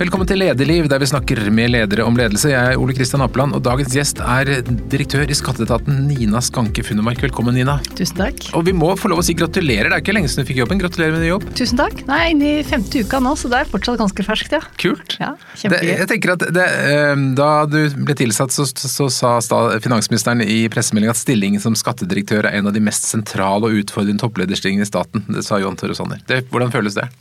[0.00, 2.48] Velkommen til Lederliv, der vi snakker med ledere om ledelse.
[2.48, 4.48] Jeg er Ole Kristian Apeland, og dagens gjest er
[4.88, 7.20] direktør i Skatteetaten, Nina Skanke Funnemark.
[7.20, 7.74] Velkommen, Nina.
[7.98, 8.46] Tusen takk.
[8.56, 10.62] Og vi må få lov å si gratulerer, det er ikke lenge siden du fikk
[10.62, 10.80] jobben.
[10.80, 11.44] Gratulerer med ny jobb.
[11.52, 12.00] Tusen takk.
[12.08, 14.64] Nei, inn i femte uka nå, så det er fortsatt ganske ferskt, ja.
[14.80, 15.20] Kult.
[15.20, 15.34] Ja,
[15.68, 19.36] det, jeg tenker at det, eh, Da du ble tilsatt, så, så sa
[19.84, 24.24] finansministeren i pressemeldingen at stillingen som skattedirektør er en av de mest sentrale og utfordrende
[24.24, 25.28] topplederstillingene i staten.
[25.28, 26.24] Det sa Johan Tore Sanner.
[26.48, 27.12] Hvordan føles det?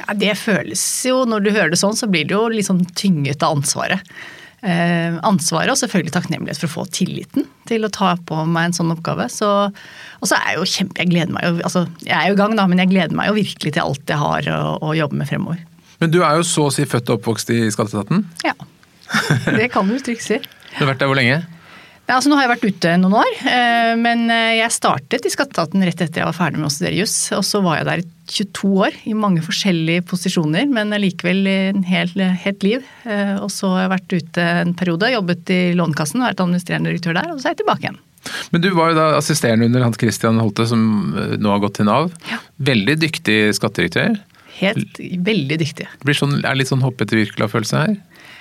[0.00, 2.84] Ja, det føles jo, når du hører det sånn, så blir det jo litt sånn
[2.98, 4.12] tynget av ansvaret.
[4.60, 8.76] Eh, ansvaret og selvfølgelig takknemlighet for å få tilliten til å ta på meg en
[8.76, 9.28] sånn oppgave.
[9.32, 12.36] Så, og så er jeg jo kjempe, jeg gleder meg jo, altså jeg er jo
[12.36, 14.96] i gang da, men jeg gleder meg jo virkelig til alt jeg har å, å
[14.98, 15.62] jobbe med fremover.
[16.00, 18.26] Men du er jo så å si født og oppvokst i Skatteetaten.
[18.44, 18.56] Ja,
[19.56, 20.38] det kan du trygt si.
[20.40, 21.40] Du har vært der hvor lenge?
[22.10, 25.30] Ja, altså nå har jeg vært ute noen år, eh, men eh, jeg startet i
[25.30, 27.14] Skatteetaten rett etter jeg var ferdig med å studere juss.
[27.36, 31.54] Og så var jeg der i 22 år, i mange forskjellige posisjoner, men likevel i
[31.68, 32.88] en helt, helt liv.
[33.06, 37.20] Eh, Og så har jeg vært ute en periode, jobbet i Lånekassen, vært administrerende direktør
[37.20, 38.02] der, og så er jeg tilbake igjen.
[38.50, 40.82] Men du var jo da assisterende under Hans Christian Holte, som
[41.14, 42.10] nå har gått til Nav.
[42.26, 42.42] Ja.
[42.72, 44.18] Veldig dyktig skattedirektør.
[44.58, 45.86] Helt, veldig dyktig.
[45.86, 47.94] Det blir sånn, er litt sånn hoppe etter Wirkola-følelse her.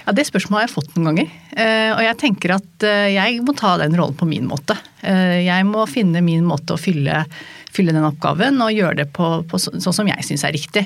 [0.05, 1.31] Ja, Det spørsmålet har jeg fått noen ganger.
[1.59, 4.77] Eh, Og jeg tenker at eh, jeg må ta den rollen på min måte.
[5.03, 7.25] Eh, Jeg må finne min måte å fylle,
[7.69, 10.85] fylle den oppgaven og gjøre det på, på så- sånn som jeg syns er riktig.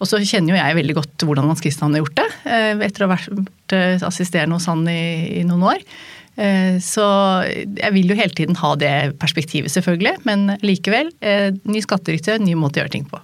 [0.00, 2.28] Og så kjenner jo jeg veldig godt hvordan Hans Christian har gjort det,
[2.88, 5.84] etter å ha vært assisterende hos han i, i noen år.
[6.82, 7.04] Så
[7.76, 10.24] jeg vil jo hele tiden ha det perspektivet, selvfølgelig.
[10.24, 11.12] Men likevel,
[11.68, 13.20] ny skattedirektør, ny måte å gjøre ting på.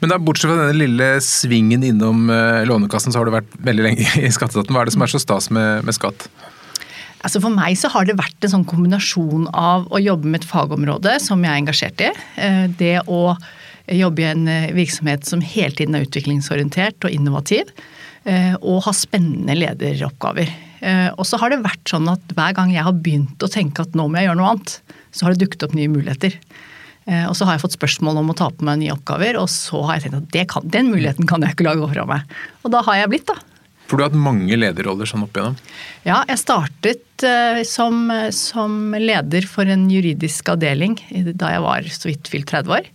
[0.00, 3.86] Men da, bortsett fra denne lille svingen innom eh, Lånekassen, så har du vært veldig
[3.86, 4.74] lenge i Skatteetaten.
[4.74, 6.28] Hva er det som er så stas med, med skatt?
[7.20, 10.48] Altså For meg så har det vært en sånn kombinasjon av å jobbe med et
[10.48, 12.12] fagområde som jeg er engasjert i.
[12.40, 13.36] eh, Det å
[13.90, 17.72] jobbe i en eh, virksomhet som hele tiden er utviklingsorientert og innovativ.
[18.20, 20.50] Og ha spennende lederoppgaver.
[21.16, 23.96] Og så har det vært sånn at hver gang jeg har begynt å tenke at
[23.96, 24.74] nå må jeg gjøre noe annet,
[25.08, 26.36] så har det dukket opp nye muligheter.
[27.10, 29.50] Eh, Og så har jeg fått spørsmål om å ta på meg nye oppgaver, og
[29.50, 32.06] så har jeg tenkt at det kan, den muligheten kan jeg ikke la gå fra
[32.08, 32.36] meg.
[32.62, 33.38] Og da har jeg blitt, da.
[33.90, 35.56] For du har hatt mange lederroller sånn opp igjennom.
[36.06, 40.94] Ja, jeg startet eh, som, som leder for en juridisk avdeling
[41.34, 42.86] da jeg var så vidt fylt 30 år.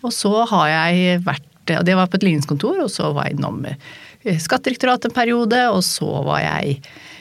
[0.00, 3.36] Og så har jeg vært og Det var på et ligningskontor, og så var jeg
[3.36, 3.76] innom eh,
[4.24, 5.62] Skattedirektoratet en periode.
[5.74, 6.80] Og så var jeg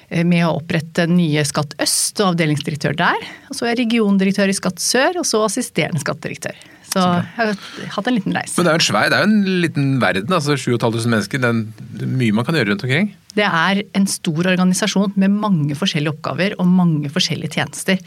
[0.10, 3.30] eh, med å opprette nye Skatt Øst og avdelingsdirektør der.
[3.50, 6.58] Og så var jeg regiondirektør i Skatt Sør, og så assisterende skattedirektør.
[6.90, 7.52] Så jeg har
[7.94, 8.56] hatt en liten reise.
[8.58, 10.34] Men det er jo en svær, det er jo en liten verden.
[10.34, 11.44] altså 7500 mennesker.
[11.44, 13.12] Det er, mye man kan gjøre rundt omkring.
[13.38, 18.02] Det er en stor organisasjon med mange forskjellige oppgaver og mange forskjellige tjenester.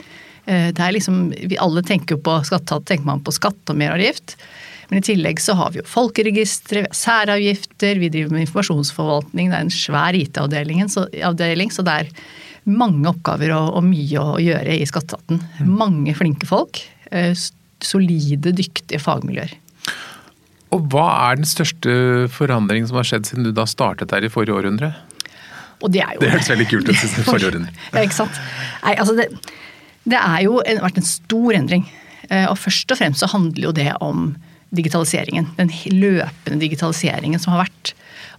[0.50, 3.78] Eh, Det er liksom, vi alle tenker jo på skattetat, tenker man på skatt og
[3.78, 4.34] meravgift.
[4.92, 9.48] Men i tillegg så har vi jo folkeregistre, særavgifter, vi driver med informasjonsforvaltning.
[9.48, 12.10] Det er en svær IT-avdeling, så, så det er
[12.69, 15.41] mange oppgaver og, og mye å gjøre i skatteetaten.
[15.64, 16.82] Mange flinke folk.
[17.10, 17.32] eh,
[17.82, 19.56] Solide, dyktige fagmiljøer.
[20.76, 21.97] Og hva er den største
[22.30, 24.92] forandringen som har skjedd siden du da startet her i forrige århundre?
[25.82, 27.00] Og det er jo Det hørtes veldig kult ut.
[27.00, 27.74] siden forrige århundre.
[27.91, 28.38] Ja, ikke sant.
[28.84, 29.26] Nei, altså det,
[30.04, 31.88] det er jo en, vært en stor endring.
[32.28, 34.34] Eh, Og først og fremst så handler jo det om
[34.72, 35.50] digitaliseringen.
[35.59, 37.93] Den løpende digitaliseringen som har vært.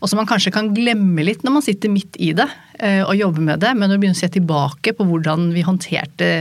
[0.04, 2.48] Og som man kanskje kan glemme litt når man sitter midt i det
[2.80, 3.72] eh, og jobber med det.
[3.78, 6.32] Men når du begynner å se tilbake på hvordan vi håndterte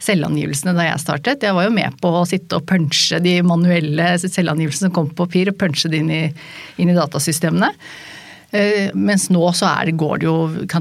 [0.00, 4.14] selvangivelsene da jeg startet Jeg var jo med på å sitte og punche de manuelle
[4.22, 6.22] selvangivelsene som kom på papir, og punche det inn i,
[6.80, 7.74] inn i datasystemene.
[8.56, 10.38] Eh, Mens nå så er går det jo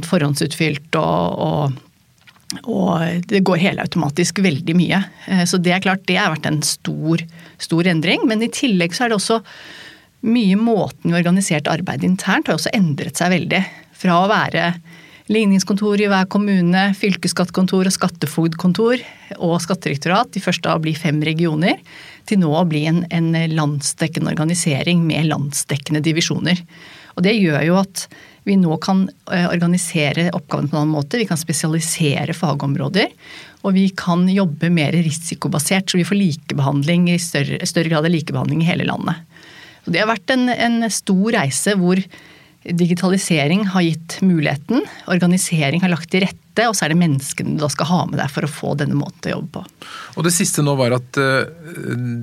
[0.07, 1.85] forhåndsutfylt og, og
[2.63, 5.03] og det går helautomatisk veldig mye.
[5.27, 7.21] Eh, Så det er klart, det har vært en stor,
[7.61, 8.25] stor endring.
[8.27, 9.41] Men i tillegg så er det også
[10.25, 13.61] mye måten vi organiserte arbeidet internt har også endret seg veldig.
[13.95, 14.73] Fra å være
[15.29, 19.03] ligningskontor i hver kommune, fylkesskattkontor og skattefogdkontor
[19.37, 21.77] og skattedirektorat, de første av å bli fem regioner,
[22.25, 26.63] til nå å bli en, en landsdekkende organisering med landsdekkende divisjoner.
[27.15, 28.07] Og det gjør jo at
[28.49, 31.19] vi nå kan eh, organisere oppgavene på en annen måte.
[31.21, 33.13] Vi kan spesialisere fagområder.
[33.67, 38.13] Og vi kan jobbe mer risikobasert, så vi får likebehandling i større, større grad av
[38.13, 39.19] likebehandling i hele landet.
[39.83, 41.99] Så det har vært en, en stor reise hvor
[42.63, 47.61] digitalisering har gitt muligheten, organisering har lagt til rette, og så er det menneskene du
[47.63, 49.87] da skal ha med deg for å få denne måten å jobbe på.
[50.19, 51.47] Og det siste nå var at eh,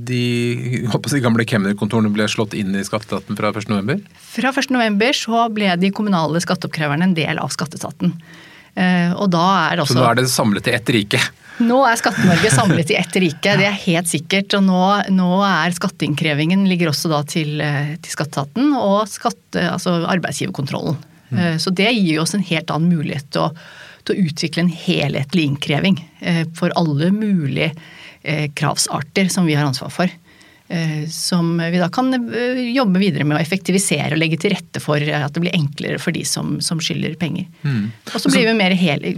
[0.06, 4.04] de på gamle kemnerkontorene ble slått inn i skatteetaten fra 1.11.
[4.36, 8.12] Fra 1.11 så ble de kommunale skatteoppkreverne en del av skatteetaten.
[8.76, 11.22] Eh, Og da er Så også nå er det samlet i ett rike.
[11.62, 14.52] Nå er Skatte-Norge samlet i ett rike, det er helt sikkert.
[14.58, 14.82] Og nå,
[15.14, 20.98] nå er skatteinnkrevingen ligger også da til, eh, til skatteetaten og skatte, altså arbeidsgiverkontrollen.
[21.26, 21.56] Mm.
[21.58, 23.50] Så det gir oss en helt annen mulighet til å,
[24.06, 25.96] til å utvikle en helhetlig innkreving
[26.54, 27.72] for alle mulige
[28.54, 30.12] kravsarter som vi har ansvar for.
[31.12, 35.30] Som vi da kan jobbe videre med å effektivisere og legge til rette for at
[35.36, 37.46] det blir enklere for de som, som skylder penger.
[37.62, 37.92] Mm.
[38.10, 38.50] Og så blir,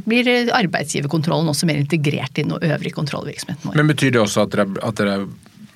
[0.05, 3.81] blir arbeidsgiverkontrollen også mer integrert i den øvrige kontrollvirksomheten vår.
[3.81, 5.23] Men Betyr det også at dere, at dere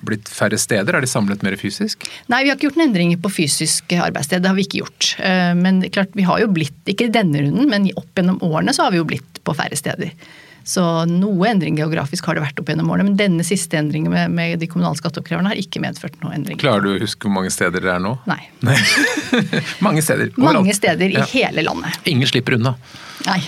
[0.07, 0.95] blitt færre steder?
[0.95, 2.05] Er de samlet mer fysisk?
[2.31, 4.43] Nei, vi har ikke gjort noen endringer på fysisk arbeidssted.
[4.43, 5.13] Det har vi ikke gjort.
[5.23, 8.75] Eh, men klart, vi har jo blitt, ikke i denne runden, men opp gjennom årene
[8.75, 10.13] så har vi jo blitt på færre steder.
[10.63, 14.31] Så noe endring geografisk har det vært opp gjennom årene, men denne siste endringen med,
[14.31, 16.59] med de kommunale skatteoppkreverne har ikke medført noe endring.
[16.61, 18.15] Klarer du å huske hvor mange steder det er nå?
[18.29, 18.39] Nei.
[19.85, 20.31] mange steder.
[20.37, 20.61] Overalt.
[20.61, 21.27] Mange steder i ja.
[21.35, 21.99] hele landet.
[22.09, 22.77] Ingen slipper unna.
[23.23, 23.39] Nei.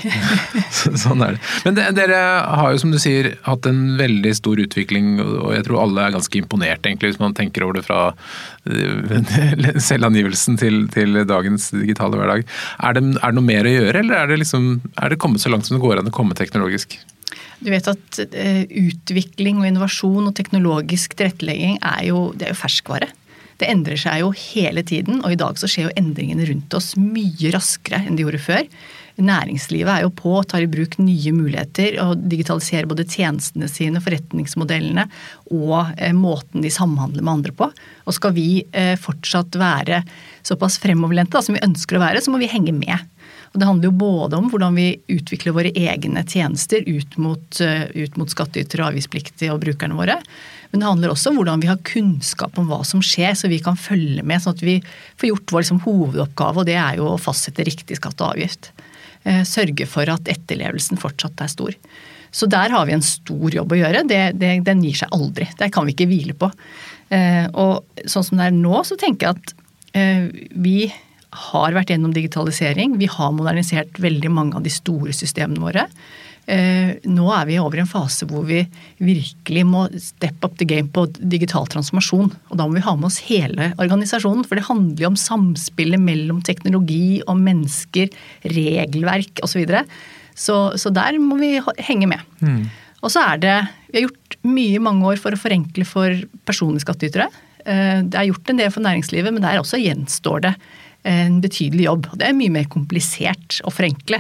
[1.04, 1.42] sånn er det.
[1.66, 2.20] Men de, dere
[2.62, 6.16] har jo som du sier hatt en veldig stor utvikling, og jeg tror alle er
[6.16, 8.02] ganske imponert egentlig, hvis man tenker over det fra
[8.70, 12.46] eh, selvangivelsen til, til dagens digitale hverdag.
[12.80, 14.70] Er det, er det, noe mer å gjøre, eller er det, liksom,
[15.02, 16.98] er det kommet så langt som det går an å komme teknologisk?
[17.64, 22.62] Du vet at uh, Utvikling og innovasjon og teknologisk tilrettelegging er jo, det er jo
[22.62, 23.10] ferskvare.
[23.60, 26.94] Det endrer seg jo hele tiden, og i dag så skjer jo endringene rundt oss
[27.00, 28.66] mye raskere enn de gjorde før.
[29.16, 35.06] Næringslivet er jo på, tar i bruk nye muligheter og digitaliserer både tjenestene sine, forretningsmodellene
[35.56, 37.70] og eh, måten de samhandler med andre på.
[38.06, 40.02] Og skal vi eh, fortsatt være
[40.46, 43.08] såpass fremoverlente som vi ønsker å være, så må vi henge med.
[43.56, 47.86] Og det handler jo både om hvordan vi utvikler våre egne tjenester ut mot, uh,
[47.96, 50.18] ut mot skattytere, avgiftspliktige og brukerne våre.
[50.74, 53.62] Men det handler også om hvordan vi har kunnskap om hva som skjer, så vi
[53.64, 54.44] kan følge med.
[54.44, 54.82] Sånn at vi
[55.16, 58.74] får gjort vår liksom, hovedoppgave, og det er jo å fastsette riktig skatt og avgift.
[59.26, 61.78] Uh, sørge for at etterlevelsen fortsatt er stor.
[62.36, 64.04] Så der har vi en stor jobb å gjøre.
[64.10, 65.48] Det, det, den gir seg aldri.
[65.58, 66.52] Det kan vi ikke hvile på.
[67.14, 69.56] Uh, og sånn som det er nå, så tenker jeg at
[70.52, 70.90] vi
[71.32, 72.98] har vært gjennom digitalisering.
[73.00, 75.86] Vi har modernisert veldig mange av de store systemene våre.
[76.46, 78.60] Eh, nå er vi over i en fase hvor vi
[79.02, 82.30] virkelig må step up the game på digital transformasjon.
[82.52, 86.02] Og da må vi ha med oss hele organisasjonen, for det handler jo om samspillet
[86.02, 88.14] mellom teknologi og mennesker,
[88.54, 89.56] regelverk osv.
[89.56, 89.86] Så, videre.
[90.36, 91.56] så Så der må vi
[91.88, 92.22] henge med.
[92.42, 92.66] Mm.
[93.02, 93.56] Og så er det
[93.90, 96.12] Vi har gjort mye i mange år for å forenkle for
[96.46, 97.30] personlige skattytere.
[97.66, 100.54] Eh, det er gjort en del for næringslivet, men der også gjenstår det
[101.06, 102.10] en betydelig jobb.
[102.18, 104.20] Det er mye mer komplisert å forenkle.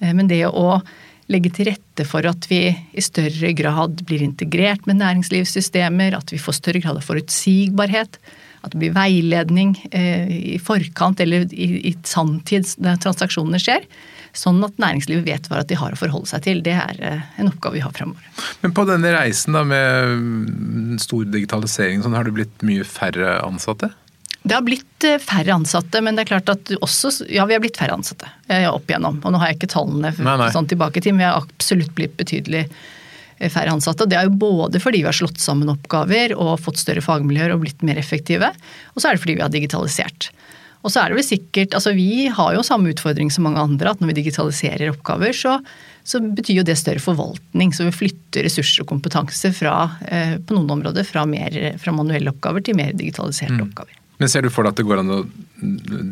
[0.00, 0.82] Eh, men det å
[1.32, 6.40] legge til rette for at vi i større grad blir integrert med næringslivssystemer, at vi
[6.40, 8.18] får større grad av forutsigbarhet,
[8.64, 13.84] at det blir veiledning eh, i forkant eller i, i sanntid når transaksjonene skjer.
[14.34, 16.62] Sånn at næringslivet vet hva de har å forholde seg til.
[16.64, 18.24] Det er eh, en oppgave vi har fremover.
[18.64, 23.92] Men på denne reisen da med stor digitalisering, sånn, har det blitt mye færre ansatte?
[24.44, 27.62] Det har blitt eh, færre ansatte, men det er klart at også Ja, vi har
[27.64, 29.22] blitt færre ansatte eh, opp igjennom.
[29.24, 30.50] Og nå har jeg ikke tallene nei, nei.
[30.52, 34.04] sånn tilbake til, men vi har absolutt blitt betydelig eh, færre ansatte.
[34.10, 37.64] Det er jo både fordi vi har slått sammen oppgaver og fått større fagmiljøer og
[37.64, 38.52] blitt mer effektive,
[38.92, 40.28] og så er det fordi vi har digitalisert.
[40.84, 43.96] Og så er det vel sikkert, altså Vi har jo samme utfordring som mange andre,
[43.96, 45.56] at når vi digitaliserer oppgaver, så,
[46.04, 47.72] så betyr jo det større forvaltning.
[47.72, 52.68] Så vi flytter ressurser og kompetanse fra, på noen områder fra, mer, fra manuelle oppgaver
[52.68, 53.68] til mer digitaliserte mm.
[53.70, 54.03] oppgaver.
[54.18, 55.22] Men Ser du for deg at det går an å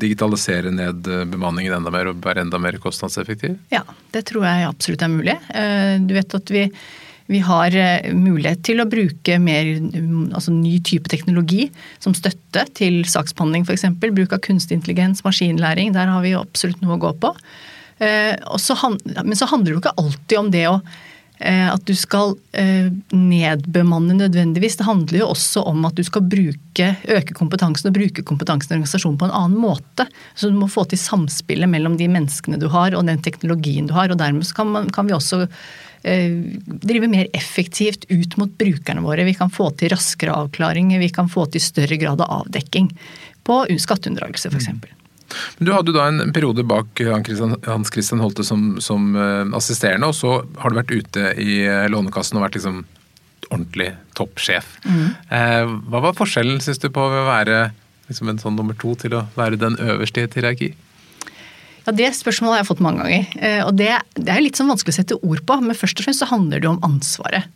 [0.03, 3.55] digitalisere ned eh, bemanningen enda mer og være enda mer kostnadseffektiv?
[3.75, 3.85] Ja,
[4.15, 5.37] det tror jeg absolutt er mulig.
[5.55, 6.65] Eh, du vet at vi,
[7.31, 9.71] vi har eh, mulighet til å bruke mer
[10.35, 11.69] altså ny type teknologi
[12.03, 13.87] som støtte til saksbehandling f.eks.
[14.03, 15.95] Bruk av kunstig intelligens, maskinlæring.
[15.95, 17.33] Der har vi absolutt noe å gå på.
[18.03, 20.79] Men så handler det jo ikke alltid om det å
[21.43, 24.77] at du skal eh, nedbemanne nødvendigvis.
[24.79, 28.77] Det handler jo også om at du skal bruke, øke kompetansen og bruke kompetansen i
[28.79, 30.07] organisasjonen på en annen måte.
[30.35, 33.97] Så du må få til samspillet mellom de menneskene du har og den teknologien du
[33.97, 34.13] har.
[34.13, 36.39] og Dermed kan, man, kan vi også eh,
[36.87, 39.27] drive mer effektivt ut mot brukerne våre.
[39.27, 42.93] Vi kan få til raskere avklaringer, vi kan få til større grad av avdekking
[43.43, 44.75] på skatteunndragelse f.eks.
[44.77, 45.02] Mm.
[45.59, 47.03] Men Du hadde da en periode bak
[47.67, 51.89] Hans Christian Holte som, som eh, assisterende, og så har du vært ute i eh,
[51.93, 52.85] Lånekassen og vært liksom
[53.53, 54.79] ordentlig toppsjef.
[54.87, 55.11] Mm.
[55.29, 57.67] Eh, hva var forskjellen, syns du, på å være
[58.09, 60.73] liksom en sånn nummer to til å være den øverste i et hierarki?
[61.83, 63.63] Ja, Det spørsmålet har jeg fått mange ganger.
[63.67, 65.57] og det, det, er litt sånn vanskelig å sette ord på.
[65.65, 67.49] Men først og fremst så handler det om ansvaret.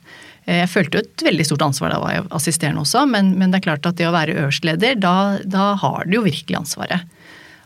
[0.47, 3.59] Jeg følte jo et veldig stort ansvar da var jeg assisterende også, men, men, det
[3.59, 7.16] er klart at det å være øverstleder, da, da har du jo virkelig ansvaret.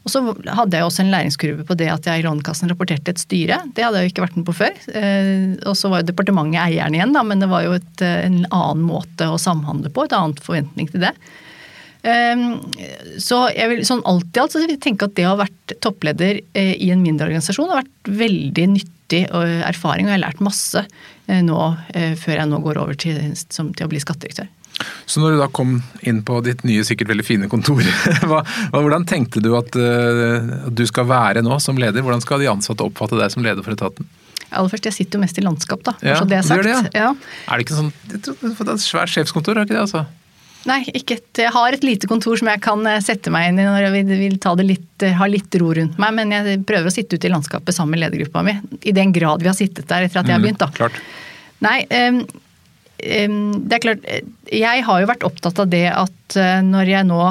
[0.00, 0.22] Og så
[0.56, 3.60] hadde jeg også en læringskurve på det at jeg i Lånekassen rapporterte et styre.
[3.76, 4.78] Det hadde jeg jo ikke vært med på før.
[4.96, 8.24] Eh, og så var jo departementet eieren igjen, da, men det var jo et, eh,
[8.24, 10.06] en annen måte å samhandle på.
[10.06, 11.12] Et annet forventning til det.
[12.08, 12.62] Ehm,
[13.20, 15.42] så jeg vil, sånn alt i alt så vil jeg tenke at det å ha
[15.42, 20.22] vært toppleder eh, i en mindre organisasjon har vært veldig nyttig erfaring, og jeg har
[20.22, 20.84] lært masse
[21.26, 21.62] nå
[22.22, 24.46] før jeg nå går over til, til å bli skattedirektør.
[25.10, 27.82] Så når du da kom inn på ditt nye, sikkert veldig fine kontor,
[28.30, 28.42] hva,
[28.74, 32.02] hvordan tenkte du at, at du skal være nå som leder?
[32.06, 34.08] Hvordan skal de ansatte oppfatte deg som leder for etaten?
[34.50, 35.92] Aller først, Jeg sitter jo mest i landskap, da.
[36.02, 36.64] Ja, det er sagt.
[36.66, 37.10] Det, ja.
[37.10, 37.10] Ja.
[37.46, 39.84] Er det ikke sånn det er et svært sjefskontor, er ikke det?
[39.84, 40.06] altså?
[40.68, 43.60] Nei, ikke et, jeg har et lite kontor som jeg kan eh, sette meg inn
[43.62, 46.34] i når jeg vil, vil ta det litt, eh, ha litt ro rundt meg, men
[46.34, 48.56] jeg prøver å sitte ute i landskapet sammen med ledergruppa mi.
[48.84, 50.68] I den grad vi har sittet der etter at jeg har Mm, begynt, da.
[50.76, 50.98] klart.
[51.64, 51.78] Nei,
[52.10, 52.20] um,
[53.00, 54.04] det er klart
[54.52, 57.22] Jeg har jo vært opptatt av det at uh, når jeg nå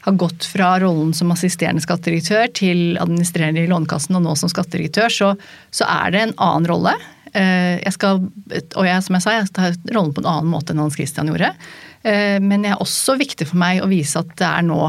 [0.00, 5.12] har gått fra rollen som assisterende skattedirektør til administrerende i Lånekassen og nå som skattedirektør,
[5.12, 5.34] så,
[5.76, 6.94] så er det en annen rolle.
[7.34, 10.72] Uh, jeg skal, og jeg, som jeg sa, jeg tar rollen på en annen måte
[10.72, 11.52] enn Hans Christian gjorde.
[12.00, 14.82] Uh, men det er også viktig for meg å vise at det er nå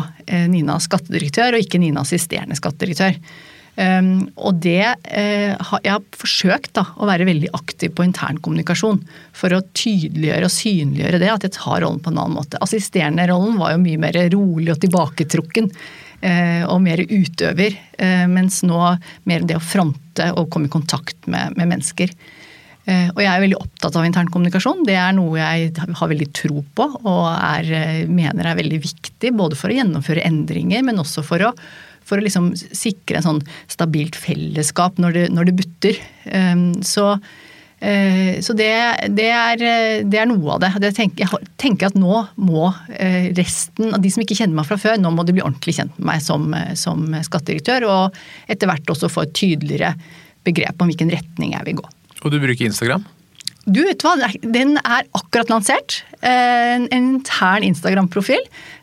[0.48, 3.20] Nina skattedirektør og ikke Nina assisterende skattedirektør.
[3.80, 9.00] Um, og det uh, Jeg har forsøkt da, å være veldig aktiv på internkommunikasjon
[9.38, 12.60] for å tydeliggjøre og synliggjøre det, at jeg tar rollen på en annen måte.
[12.62, 15.74] Assisterende rollen var jo mye mer rolig og tilbaketrukken
[16.22, 18.78] Uh, og mer utøver, Uh, mens nå
[19.26, 22.14] mer det å fronte og komme i kontakt med, med mennesker.
[22.92, 24.82] Og jeg er veldig opptatt av internkommunikasjon.
[24.86, 27.70] Det er noe jeg har veldig tro på og er,
[28.10, 31.52] mener er veldig viktig, både for å gjennomføre endringer, men også for å
[32.12, 36.02] for å liksom sikre en sånn stabilt fellesskap når det, når det butter.
[36.28, 38.72] Um, så uh, så det,
[39.16, 39.64] det, er,
[40.04, 40.74] det, er, noe av det.
[40.84, 44.68] det tenker, jeg tenker at nå må uh, resten av de som ikke kjenner meg
[44.70, 47.88] fra før, nå må de bli ordentlig kjent med meg som, som skattedirektør.
[47.90, 49.96] Og etter hvert også få et tydeligere
[50.46, 51.90] begrep om hvilken retning jeg vil gå.
[52.22, 53.08] Og du bruker Instagram?
[53.70, 56.02] Du, vet hva, Den er akkurat lansert.
[56.22, 58.42] Eh, en intern Instagram-profil.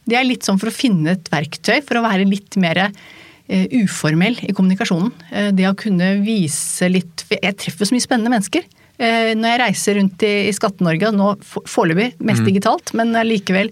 [0.09, 3.01] Det er litt sånn for å finne et verktøy for å være litt mer eh,
[3.49, 5.13] uformell i kommunikasjonen.
[5.33, 8.67] Eh, det å kunne vise litt Jeg treffer så mye spennende mennesker.
[8.99, 13.69] Når jeg reiser rundt i Skatte-Norge, nå foreløpig mest digitalt, men likevel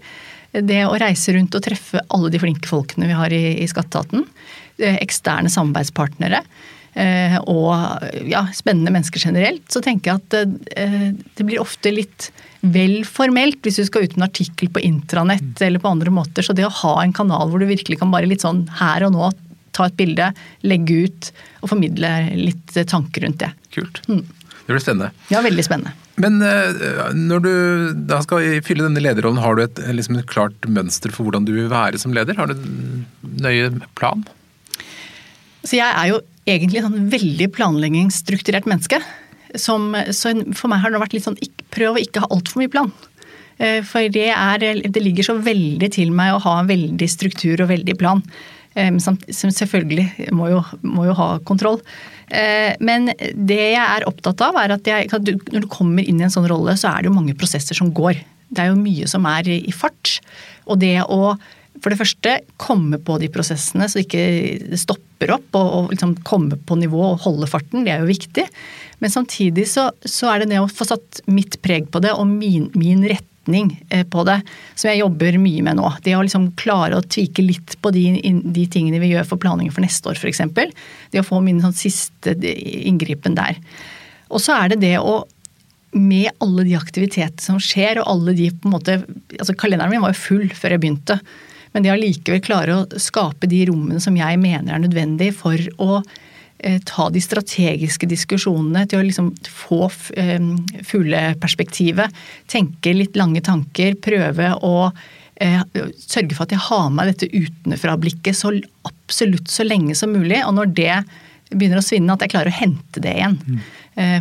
[0.54, 4.22] det å reise rundt og treffe alle de flinke folkene vi har i, i Skatteetaten.
[4.78, 6.44] Eksterne samarbeidspartnere
[7.50, 12.30] og ja, spennende mennesker generelt, så tenker jeg at det blir ofte litt
[12.62, 16.46] vel formelt hvis du skal ut med en artikkel på intranett eller på andre måter.
[16.46, 19.16] Så det å ha en kanal hvor du virkelig kan bare litt sånn her og
[19.16, 19.32] nå
[19.76, 20.32] ta et bilde,
[20.66, 21.30] legge ut
[21.62, 23.52] og formidle litt tanker rundt det.
[23.76, 24.02] Kult.
[24.06, 25.12] Det blir spennende.
[25.30, 25.94] Ja, veldig spennende.
[26.16, 26.40] Men
[27.28, 27.52] når du
[28.08, 31.52] da skal fylle denne lederrollen, har du et, liksom et klart mønster for hvordan du
[31.58, 32.38] vil være som leder?
[32.40, 33.04] Har du en
[33.44, 33.68] nøye
[33.98, 34.24] plan?
[35.66, 39.02] Så jeg er jo egentlig sånn veldig planleggingsstrukturert menneske.
[39.60, 41.38] Som, så for meg har det vært litt sånn
[41.74, 42.90] prøv å ikke ha altfor mye plan.
[43.56, 47.94] For det, er, det ligger så veldig til meg å ha veldig struktur og veldig
[48.00, 48.24] plan.
[48.76, 51.78] Som selvfølgelig må jo, må jo ha kontroll.
[52.82, 56.34] Men det jeg er opptatt av, er at jeg, når du kommer inn i en
[56.34, 58.18] sånn rolle, så er det jo mange prosesser som går.
[58.52, 60.18] Det er jo mye som er i fart.
[60.68, 61.36] Og det å
[61.82, 64.22] for det første komme på de prosessene så ikke
[64.72, 68.10] det stopper opp, og, og liksom komme på nivå og holde farten, det er jo
[68.10, 68.46] viktig.
[69.04, 72.28] Men samtidig så, så er det det å få satt mitt preg på det og
[72.30, 73.32] min, min retning
[74.10, 74.40] på det,
[74.74, 75.90] som jeg jobber mye med nå.
[76.04, 78.04] Det å liksom klare å tvike litt på de,
[78.42, 80.42] de tingene vi gjør for planlegging for neste år f.eks.
[81.12, 83.58] Det å få min sånn siste inngripen der.
[84.28, 85.22] Og så er det det å
[85.96, 88.98] med alle de aktiviteter som skjer, og alle de på en måte
[89.38, 91.18] altså Kalenderen min var jo full før jeg begynte.
[91.72, 95.60] Men det å likevel klare å skape de rommene som jeg mener er nødvendig for
[95.82, 96.24] å eh,
[96.88, 100.48] ta de strategiske diskusjonene, til å liksom få eh,
[100.88, 105.60] fugleperspektivet, tenke litt lange tanker, prøve å eh,
[106.00, 108.54] sørge for at jeg har med dette utenfra-blikket så
[108.88, 110.40] absolutt så lenge som mulig.
[110.46, 110.94] Og når det
[111.52, 113.36] begynner å svinne, at jeg klarer å hente det igjen.
[113.46, 113.60] Mm.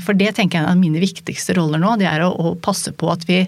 [0.05, 1.95] For det tenker jeg er mine viktigste roller nå.
[1.99, 3.41] Det er å, å passe på at vi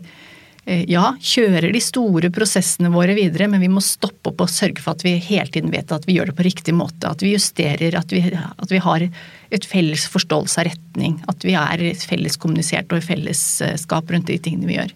[0.68, 4.98] ja, kjører de store prosessene våre videre, men vi må stoppe opp og sørge for
[4.98, 7.08] at vi hele tiden vet at vi gjør det på riktig måte.
[7.08, 11.16] At vi justerer, at vi, at vi har et felles forståelse av retning.
[11.32, 14.92] At vi er felles kommunisert og i fellesskap rundt de tingene vi gjør.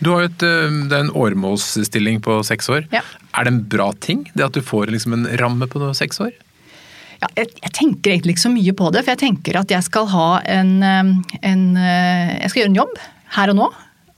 [0.00, 2.88] Du har jo et, det er en åremålsstilling på seks år.
[2.94, 3.04] Ja.
[3.36, 6.32] Er det en bra ting, det at du får liksom en ramme på seks år?
[7.20, 9.84] Ja, jeg, jeg, tenker egentlig ikke så mye på det, for jeg tenker at jeg
[9.84, 13.00] skal ha en, en Jeg skal gjøre en jobb
[13.36, 13.70] her og nå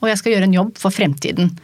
[0.02, 1.54] og jeg skal gjøre en jobb for fremtiden.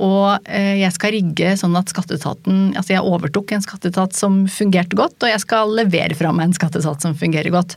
[0.00, 5.18] Og jeg skal rigge sånn at skatteetaten Altså jeg overtok en skatteetat som fungerte godt,
[5.20, 7.76] og jeg skal levere fra meg en skatteetat som fungerer godt.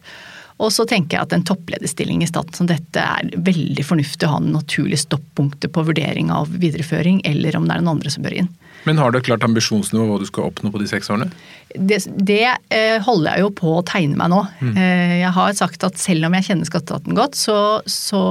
[0.58, 4.34] Og så tenker jeg at en topplederstilling i staten som dette er veldig fornuftig å
[4.34, 8.26] ha en naturlig stoppunktet på vurdering av videreføring, eller om det er noen andre som
[8.26, 8.50] bør inn.
[8.88, 11.30] Men har du et klart ambisjonsnivå hva du skal oppnå på de seks årene?
[11.76, 14.42] Det, det eh, holder jeg jo på å tegne meg nå.
[14.62, 14.74] Mm.
[14.80, 18.22] Eh, jeg har sagt at selv om jeg kjenner skatteetaten godt, så, så,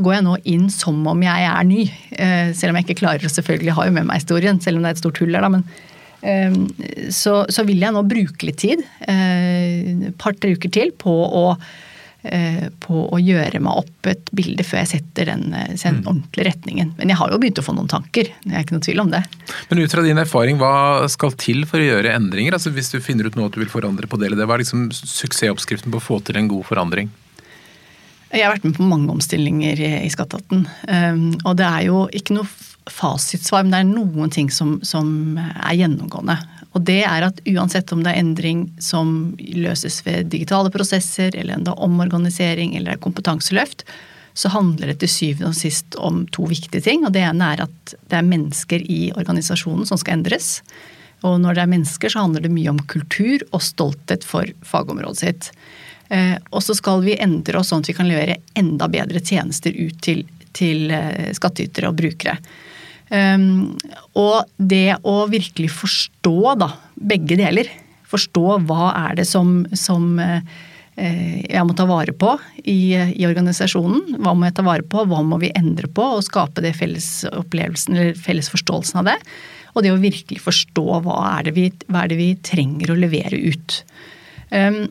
[0.00, 1.84] går jeg nå inn som om jeg er ny.
[2.16, 4.84] Eh, selv om jeg ikke klarer å selvfølgelig ha jo med meg historien, selv om
[4.84, 5.52] det er et stort hull der, da.
[5.52, 5.66] men
[6.22, 6.68] Ehm,
[7.10, 11.44] så, så, vil jeg nå bruke litt tid, eh, et par-tre uker til, på å,
[12.28, 16.02] eh, på å gjøre meg opp et bilde før jeg setter den, den eh, mm.
[16.04, 16.92] ordentlige retningen.
[16.98, 19.14] Men jeg har jo begynt å få noen tanker, det er ikke noe tvil om
[19.14, 19.22] det.
[19.70, 22.58] Men ut fra din erfaring, hva skal til for å gjøre endringer?
[22.58, 24.58] Altså Hvis du finner ut noe at du vil forandre på det eller det, hva
[24.58, 27.12] er liksom suksessoppskriften på å få til en god forandring?
[28.30, 30.66] Jeg har vært med på mange omstillinger i Skatteetaten.
[30.92, 32.46] Ehm, og det er jo ikke noe
[32.90, 36.36] fasitsvar, men det er noen ting som, som, er gjennomgående.
[36.70, 41.58] Og det er at uansett om det er endring som løses ved digitale prosesser, eller
[41.58, 43.82] enda omorganisering eller kompetanseløft,
[44.38, 47.02] så handler det til syvende og sist om to viktige ting.
[47.04, 50.60] Og det ene er at det er mennesker i organisasjonen som skal endres.
[51.26, 55.24] Og når det er mennesker, så handler det mye om kultur og stolthet for fagområdet
[55.24, 55.50] sitt.
[56.10, 59.74] Eh, og så skal vi endre oss sånn at vi kan levere enda bedre tjenester
[59.76, 60.24] ut til,
[60.56, 62.38] til eh, skattytere og brukere.
[63.10, 63.74] Um,
[64.18, 67.70] og det å virkelig forstå da, begge deler.
[68.10, 70.42] Forstå hva er det som, som uh,
[70.94, 74.20] jeg må ta vare på i, i, organisasjonen.
[74.22, 77.24] Hva må jeg ta vare på, hva må vi endre på, og skape det felles
[77.30, 79.18] opplevelsen eller felles forståelsen av det.
[79.74, 83.42] Og det å virkelig forstå hva er det vi, er det vi trenger å levere
[83.42, 83.82] ut.
[84.50, 84.84] Um,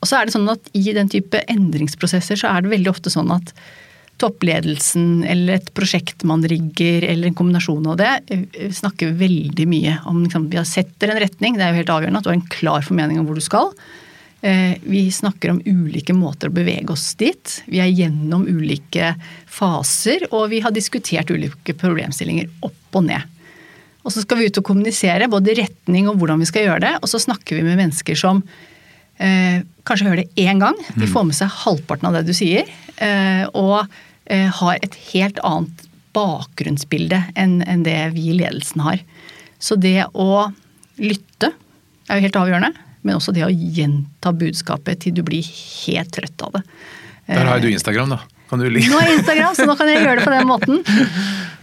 [0.00, 3.12] og så er det sånn at I den type endringsprosesser så er det veldig ofte
[3.12, 3.52] sånn at
[4.20, 9.96] toppledelsen eller et prosjekt man rigger eller en kombinasjon av det, eh, snakker veldig mye
[10.08, 12.52] om liksom, Vi setter en retning, det er jo helt avgjørende at du har en
[12.52, 13.72] klar formening om hvor du skal.
[14.42, 17.62] Eh, vi snakker om ulike måter å bevege oss dit.
[17.66, 19.14] Vi er gjennom ulike
[19.46, 23.22] faser, og vi har diskutert ulike problemstillinger opp og ned.
[24.00, 26.94] Og så skal vi ut og kommunisere både retning og hvordan vi skal gjøre det,
[27.02, 28.40] og så snakker vi med mennesker som
[29.20, 30.78] eh, kanskje hører det én gang.
[30.94, 31.10] De mm.
[31.12, 32.68] får med seg halvparten av det du sier.
[33.00, 33.84] Eh, og
[34.30, 39.00] Eh, har et helt annet bakgrunnsbilde enn det vi i ledelsen har.
[39.58, 40.46] Så det å
[41.02, 41.50] lytte
[42.06, 42.70] er jo helt avgjørende,
[43.02, 46.62] men også det å gjenta budskapet til du blir helt trøtt av det.
[47.26, 48.20] Der har jo du Instagram, da.
[48.90, 50.82] Nå er Instagram, så nå kan jeg gjøre det på den måten.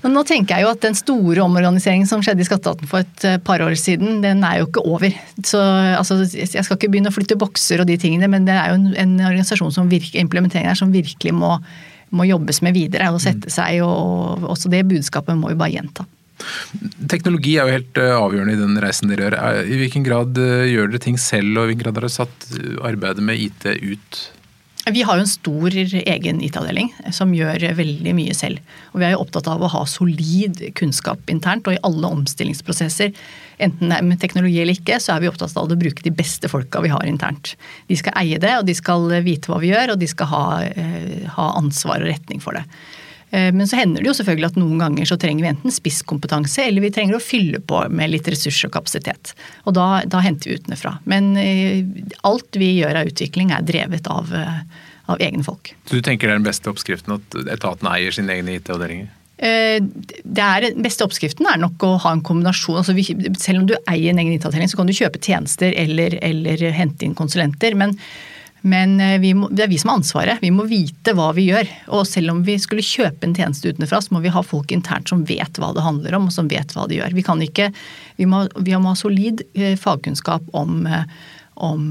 [0.04, 3.28] Men nå tenker jeg jo at den store omorganiseringen som skjedde i Skatteetaten for et
[3.28, 5.12] eh, par år siden, den er jo ikke over.
[5.42, 5.60] Så
[5.98, 8.80] altså, jeg skal ikke begynne å flytte bokser og de tingene, men det er jo
[8.80, 11.58] en, en organisasjon som virker, implementering her som virkelig må
[12.16, 13.82] må jobbes med videre og sette seg.
[13.84, 16.06] og Også det budskapet må vi bare gjenta.
[17.10, 19.38] Teknologi er jo helt eh, avgjørende i den reisen dere gjør.
[19.66, 22.50] I hvilken grad eh, gjør dere ting selv, og i hvilken grad har dere satt
[22.86, 24.20] arbeidet med IT ut
[24.94, 28.62] vi har jo en stor egen IT-avdeling som gjør veldig mye selv.
[28.94, 33.12] Og vi er jo opptatt av å ha solid kunnskap internt, og i alle omstillingsprosesser,
[33.64, 36.14] enten det er med teknologi eller ikke, så er vi opptatt av å bruke de
[36.14, 37.56] beste folka vi har internt.
[37.90, 40.46] De skal eie det, og de skal vite hva vi gjør, og de skal ha,
[40.68, 42.66] eh, ha ansvar og retning for det.
[43.30, 46.64] Eh, men så hender det jo selvfølgelig at noen ganger så trenger vi enten spisskompetanse,
[46.64, 49.34] eller vi trenger å fylle på med litt ressurs og kapasitet.
[49.66, 50.98] Og da, da henter vi utenfra.
[51.10, 51.84] Men eh,
[52.28, 54.64] alt vi gjør av utvikling er drevet av, eh,
[55.12, 55.74] av egne folk.
[55.90, 59.14] Så du tenker det er den beste oppskriften at etaten eier sine egne IT-avdelinger?
[59.38, 59.84] Er,
[60.64, 62.80] den beste oppskriften er nok å ha en kombinasjon.
[62.80, 62.96] Altså,
[63.38, 67.06] selv om du eier en egen IT-avdeling, så kan du kjøpe tjenester eller, eller hente
[67.06, 67.78] inn konsulenter.
[67.78, 67.94] men
[68.68, 70.42] men eh, må, det er vi som har ansvaret.
[70.44, 71.70] Vi må vite hva vi gjør.
[71.96, 75.12] Og selv om vi skulle kjøpe en tjeneste utenfra, så må vi ha folk internt
[75.12, 77.16] som vet hva det handler om, og som vet hva de gjør.
[77.18, 77.72] Vi, kan ikke,
[78.20, 81.06] vi, må, vi må ha solid eh, fagkunnskap om, eh,
[81.68, 81.84] om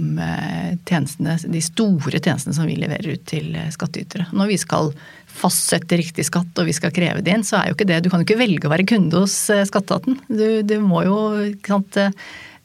[0.87, 4.29] tjenestene, de store tjenestene som vi leverer ut til skattytere.
[4.37, 4.93] Når vi skal
[5.37, 8.09] fastsette riktig skatt og vi skal kreve det inn, så er jo ikke det Du
[8.13, 10.21] kan jo ikke velge å være kunde hos skatteetaten.
[10.31, 11.19] Du, du må jo
[11.51, 11.99] ikke sant,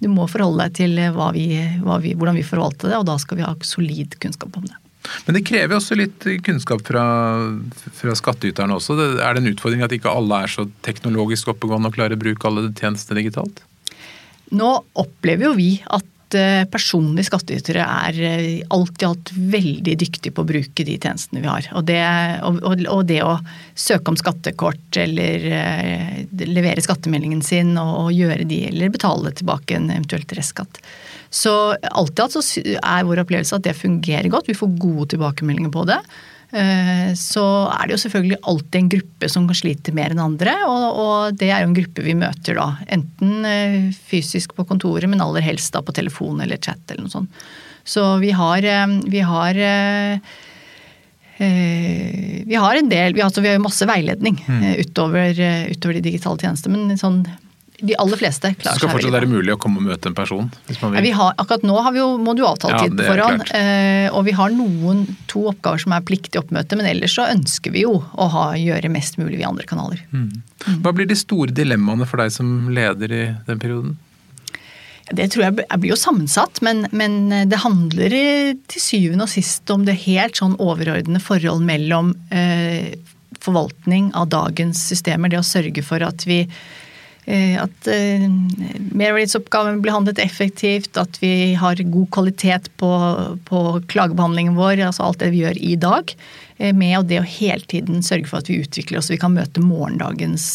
[0.02, 1.48] du må forholde deg til hva vi,
[1.86, 4.78] hva vi, hvordan vi forvalter det, og da skal vi ha solid kunnskap om det.
[5.26, 7.04] Men det krever også litt kunnskap fra,
[7.98, 8.98] fra skattyterne også.
[9.22, 12.50] Er det en utfordring at ikke alle er så teknologisk oppegående og klarer å bruke
[12.50, 13.64] alle tjenestene digitalt?
[14.52, 16.06] Nå opplever jo vi at
[16.38, 21.44] Eh, personlige skattytere er eh, alt i alt veldig dyktige på å bruke de tjenestene
[21.44, 21.68] vi har.
[21.76, 22.00] Og det,
[22.48, 23.36] og, og det å
[23.76, 29.90] søke om skattekort eller uh, levere skattemeldingen sin og, gjøre de, eller betale tilbake en
[29.92, 30.82] eventuelt restskatt.
[31.32, 32.44] Så alt i alt så
[32.78, 34.52] er vår opplevelse at det fungerer godt.
[34.52, 36.00] Vi får gode tilbakemeldinger på det.
[36.52, 40.56] Eh, så er det jo selvfølgelig alltid en gruppe som kan slite mer enn andre,
[40.68, 42.68] og, og det er jo en gruppe vi møter da.
[42.92, 47.14] Enten eh, fysisk på kontoret, men aller helst da på telefon eller chat eller noe
[47.14, 47.44] sånt.
[47.88, 49.62] Så vi har, eh, vi har
[51.42, 54.66] vi har en del, vi har, altså vi har masse veiledning mm.
[54.84, 55.32] utover,
[55.72, 56.78] utover, de digitale tjenestene.
[56.78, 57.24] Men sånn
[57.82, 58.78] de aller fleste klarer seg.
[58.78, 60.50] Det skal fortsatt være mulig å komme og møte en person?
[60.68, 61.08] hvis man vil?
[61.10, 63.42] Ja, har, akkurat nå har vi jo, må du avtale ja, foran.
[63.58, 67.74] Eh, og vi har noen, to oppgaver som er pliktig oppmøte, men ellers så ønsker
[67.74, 70.04] vi jo å ha, gjøre mest mulig via andre kanaler.
[70.14, 70.30] Mm.
[70.86, 73.98] Hva blir de store dilemmaene for deg som leder i den perioden?
[75.12, 77.18] Det tror jeg, jeg blir jo sammensatt, men, men,
[77.50, 78.14] det handler
[78.72, 82.94] til syvende og sist om det helt sånn overordnede forhold mellom eh,
[83.42, 85.34] forvaltning av dagens systemer.
[85.34, 86.91] Det å sørge for at vi Eh,
[87.62, 88.24] at eh,
[88.92, 92.90] merverdihetsoppgaven blir handlet effektivt, at vi har god kvalitet på,
[93.46, 96.16] på, klagebehandlingen vår, altså alt det vi gjør i dag.
[96.58, 99.38] Eh, med det å hele tiden sørge for at vi utvikler oss, så vi kan
[99.38, 100.50] møte morgendagens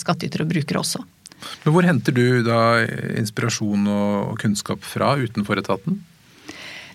[0.00, 1.04] skattytere og brukere også.
[1.62, 2.62] Men Hvor henter du da
[3.20, 6.00] inspirasjon og kunnskap fra utenfor etaten?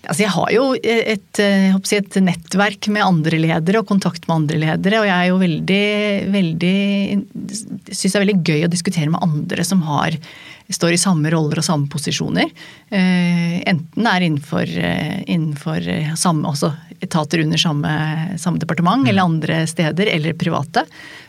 [0.03, 4.99] Altså jeg har jo et, et, nettverk med andre ledere og kontakt med andre ledere.
[4.99, 5.85] Og jeg er jo veldig,
[6.33, 6.73] veldig
[7.93, 10.17] Syns det er veldig gøy å diskutere med andre som har
[10.71, 12.51] står i samme roller og samme posisjoner.
[12.93, 15.83] Eh, enten er innenfor, eh, innenfor
[16.19, 16.71] samme, også
[17.03, 17.91] etater under samme,
[18.39, 19.09] samme departement mm.
[19.09, 20.85] eller andre steder, eller private.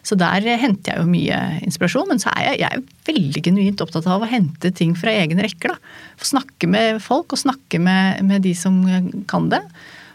[0.06, 2.06] Så der henter jeg jo mye inspirasjon.
[2.10, 5.46] Men så er jeg, jeg er veldig genuint opptatt av å hente ting fra egne
[5.46, 5.74] rekker.
[5.74, 5.98] da.
[6.20, 8.82] Få snakke med folk og snakke med, med de som
[9.30, 9.64] kan det.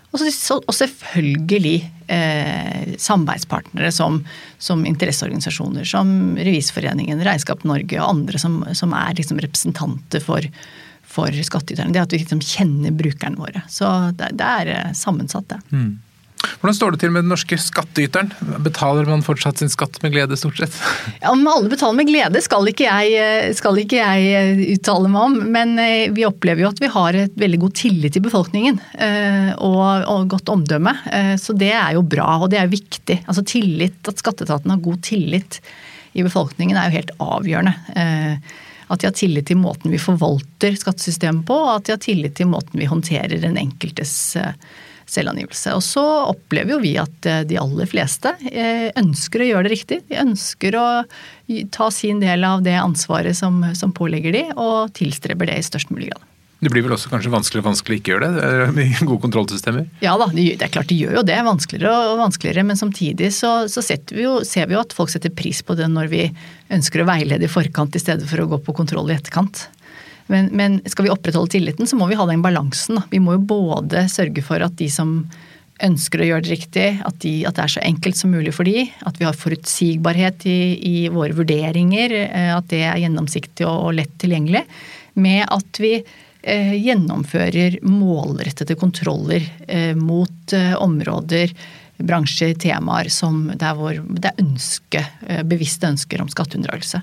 [0.10, 1.78] Og, selvfølgelig
[2.10, 4.24] eh, samarbeidspartnere som,
[4.58, 10.48] som, interesseorganisasjoner, som Revisforeningen, Regnskap Norge og andre som, som er liksom representanter for,
[11.06, 11.94] for skattyterne.
[11.94, 13.62] Det at vi liksom kjenner brukerne våre.
[13.70, 13.86] Så
[14.18, 15.62] det, det er eh, sammensatt, det.
[15.70, 15.92] Mm.
[16.40, 18.32] Hvordan står det til med den norske skattyteren?
[18.64, 20.76] Betaler man fortsatt sin skatt med glede, stort sett?
[21.22, 25.28] Ja, Om alle betaler med glede skal ikke, jeg, skal ikke jeg eh, uttale meg
[25.28, 25.38] om.
[25.56, 28.80] Men eh, vi opplever jo at vi har et veldig god tillit i befolkningen.
[29.00, 30.96] Eh, og, og godt omdømme.
[31.40, 33.22] Så det er jo bra, og det er viktig.
[33.26, 35.62] Altså tillit, At skatteetaten har god tillit
[36.18, 37.74] i befolkningen er jo helt avgjørende.
[38.90, 42.36] At de har tillit til måten vi forvalter skattesystemet på, og at de har tillit
[42.40, 44.16] til måten vi håndterer den enkeltes
[45.14, 45.74] selvangivelse.
[45.78, 49.76] Og så opplever jo vi at eh, de aller fleste eh, ønsker å gjøre det
[49.76, 50.02] riktig.
[50.10, 50.88] De ønsker å
[51.74, 55.94] ta sin del av det ansvaret som, som pålegger de, og tilstreber det i størst
[55.94, 56.26] mulig grad.
[56.60, 58.48] Det blir vel også kanskje vanskeligere og vanskeligere ikke gjøre det?
[58.76, 59.86] Det er gode kontrollsystemer?
[60.04, 61.38] Ja da, det er klart de gjør jo det.
[61.48, 62.66] Vanskeligere og vanskeligere.
[62.68, 65.88] Men samtidig så, så vi jo, ser vi jo at folk setter pris på det
[65.92, 66.26] når vi
[66.76, 69.70] ønsker å veilede i forkant i stedet for å gå på kontroll i etterkant.
[70.30, 73.02] Men, men, skal vi opprettholde tilliten, så må vi ha den balansen.
[73.10, 75.24] Vi må jo både sørge for at de som
[75.84, 78.68] ønsker å gjøre det riktig, at, de, at det er så enkelt som mulig for
[78.68, 83.88] de, at vi har forutsigbarhet i, i våre vurderinger, eh, at det er gjennomsiktig og,
[83.88, 84.66] og lett tilgjengelig,
[85.20, 91.56] med at vi eh, gjennomfører målrettede kontroller eh, mot eh, områder,
[92.00, 97.02] bransjer, temaer som det er, vår, det er ønske, eh, bevisste ønsker om skatteunndragelse.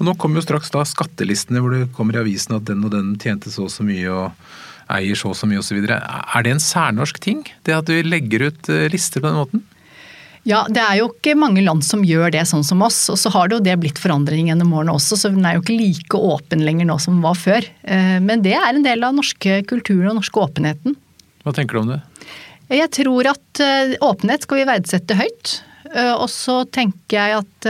[0.00, 2.94] Og Nå kommer jo straks da skattelistene hvor det kommer i avisen at den og
[2.94, 4.30] den tjente så og så mye og
[4.90, 5.82] eier så og så mye osv.
[5.84, 9.66] Er det en særnorsk ting, det at vi legger ut eh, lister på den måten?
[10.48, 13.02] Ja, det er jo ikke mange land som gjør det sånn som oss.
[13.12, 15.64] Og så har det jo det blitt forandring gjennom årene også, så den er jo
[15.66, 17.66] ikke like åpen lenger nå som den var før.
[17.84, 20.96] Eh, men det er en del av norske kulturen og norske åpenheten.
[21.44, 22.00] Hva tenker du om det?
[22.72, 25.60] Jeg tror at eh, åpenhet skal vi verdsette høyt.
[25.90, 27.66] Og så tenker jeg at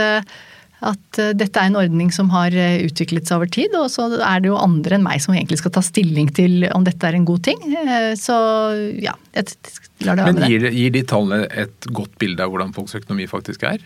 [0.81, 4.07] at eh, dette er en ordning som har eh, utviklet seg over tid, og så
[4.17, 7.17] er det jo andre enn meg som egentlig skal ta stilling til om dette er
[7.17, 7.61] en god ting.
[7.77, 8.35] Eh, så
[8.97, 9.53] ja, jeg
[10.07, 10.49] lar det være med det.
[10.49, 13.85] Men gir de tallene et godt bilde av hvordan folks økonomi faktisk er?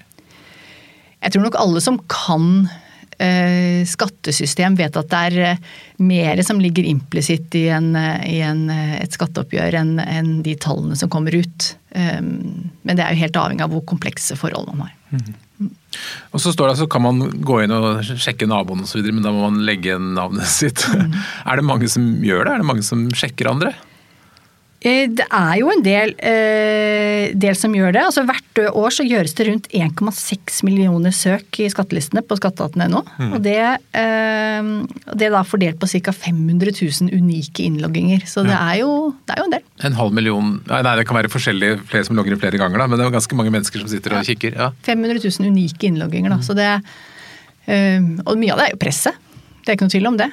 [1.26, 2.68] Jeg tror nok alle som kan
[3.16, 5.62] skattesystem vet at det er
[6.04, 11.08] mer som ligger implisitt i, en, i en, et skatteoppgjør enn en de tallene som
[11.14, 11.70] kommer ut.
[11.96, 14.92] Men det er jo helt avhengig av hvor komplekse forhold man har.
[15.16, 15.32] Mm.
[16.36, 19.34] Og så står det så kan man gå inn og sjekke naboen osv., men da
[19.36, 20.86] må man legge navnet sitt.
[20.92, 21.18] Mm.
[21.46, 22.56] Er det mange som gjør det?
[22.56, 23.76] Er det mange som sjekker andre?
[24.86, 28.04] Eh, det er jo en del, eh, del, som gjør det.
[28.06, 33.02] Altså Hvert år så gjøres det rundt 1,6 millioner søk i skattelistene på skatteetaten.no.
[33.18, 33.32] Mm.
[33.34, 33.58] Og det,
[33.98, 34.70] eh,
[35.10, 36.14] det, er da fordelt på ca.
[36.14, 38.28] 500 000 unike innlogginger.
[38.30, 39.66] Så det, er jo, det, er jo, en del.
[39.90, 43.00] En halv million Nei, det kan være forskjellige flere som logger flere ganger, da, men
[43.00, 44.54] det er ganske mange mennesker som sitter og kikker.
[44.54, 44.72] Ja.
[44.86, 46.42] 500 000 unike innlogginger, da.
[46.42, 46.46] Mm.
[46.46, 46.72] Så det,
[48.26, 49.18] og mye av det er jo presset.
[49.64, 50.28] Det er ikke noe tvil om det.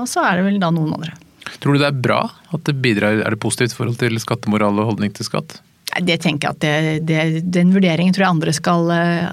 [0.00, 1.12] Og så er det vel da noen andre.
[1.60, 2.22] Tror du det er bra?
[2.54, 5.60] At det bidrar, Er det positivt i forhold til skattemoral og holdning til skatt?
[5.90, 8.90] Det tenker jeg at det, det, Den vurderingen tror jeg andre skal,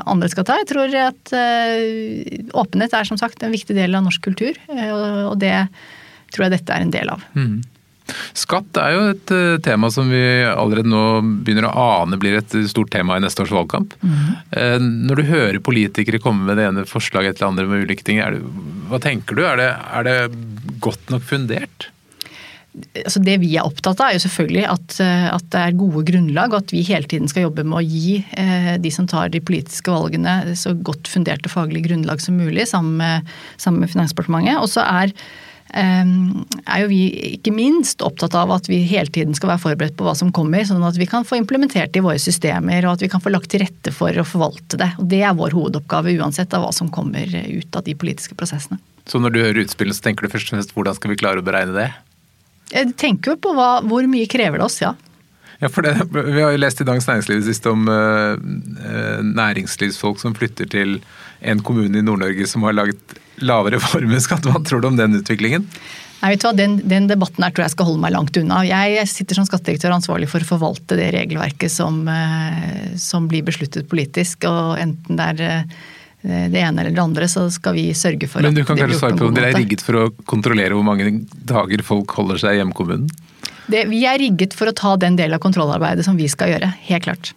[0.10, 0.58] andre skal, ta.
[0.63, 5.08] Jeg tror at uh, åpenhet er som sagt en viktig del av norsk kultur, og,
[5.32, 5.54] og det
[6.34, 7.22] tror jeg dette er en del av.
[7.38, 7.60] Mm.
[8.38, 9.34] Skatt er jo et
[9.66, 11.04] tema som vi allerede nå
[11.44, 13.98] begynner å ane blir et stort tema i neste års valgkamp.
[14.00, 14.88] Mm.
[15.10, 18.22] Når du hører politikere komme med det ene forslaget etter det andre med ulike ting,
[18.24, 18.40] det,
[18.88, 19.44] hva tenker du?
[19.44, 20.18] Er det, er det
[20.84, 21.90] godt nok fundert?
[23.04, 26.04] Altså det vi er opptatt av, er jo selvfølgelig at, eh, at, det er gode
[26.08, 29.32] grunnlag, og at vi hele tiden skal jobbe med å gi eh, de som tar
[29.34, 34.60] de politiske valgene så godt funderte faglige grunnlag som mulig, sammen med, sammen med Finansdepartementet.
[34.62, 35.13] Og så er,
[35.74, 36.13] eh,
[36.66, 37.02] er jo vi
[37.38, 40.66] ikke minst opptatt av at vi hele tiden skal være forberedt på hva som kommer,
[40.68, 43.34] sånn at vi kan få implementert det i våre systemer, og at vi kan få
[43.34, 44.94] lagt til rette for å forvalte det.
[45.02, 48.82] Og Det er vår hovedoppgave uansett av hva som kommer ut av de politiske prosessene.
[49.08, 51.40] Så når du hører utspillet, så tenker du først og fremst hvordan skal vi klare
[51.40, 51.88] å beregne det?
[52.73, 54.93] Jeg tenker jo på hva, hvor mye krever det oss, ja.
[55.58, 58.36] Ja, for det, Vi har jo lest i Dagens Næringsliv sist om uh,
[59.25, 60.99] næringslivsfolk som flytter til
[61.41, 64.45] en kommune i Nord-Norge som har laget lavere formuesskatt.
[64.45, 65.65] Hva tror du om den utviklingen?
[66.17, 68.63] Nei, vet du hva, den, den, debatten her tror jeg skal holde meg langt unna.
[68.65, 73.89] Jeg sitter som skattedirektør ansvarlig for å forvalte det regelverket som, uh, som blir besluttet
[73.89, 74.45] politisk.
[74.49, 75.63] og enten det er Eh,
[76.28, 79.18] det ene eller det andre, så skal vi sørge for Men du kan kanskje svare
[79.20, 81.10] på om dere er rigget for å kontrollere hvor mange
[81.48, 83.08] dager folk holder seg i hjemkommunen?
[83.68, 86.72] Det, vi er rigget for å ta den delen av kontrollarbeidet som vi skal gjøre,
[86.88, 87.34] helt klart.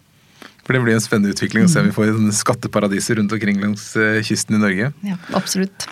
[0.62, 3.88] For Det blir en spennende utvikling å se om vi får skatteparadiser rundt omkring langs
[3.98, 4.92] eh, kysten i Norge.
[5.06, 5.88] Ja, absolutt.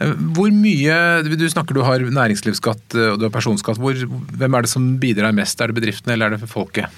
[0.00, 0.96] Eh, hvor mye,
[1.28, 3.80] Du snakker du har næringslivsskatt og du har personskatt.
[3.80, 5.60] Hvor, hvem er det som bidrar mest?
[5.60, 6.88] Er det bedriftene eller er det folket?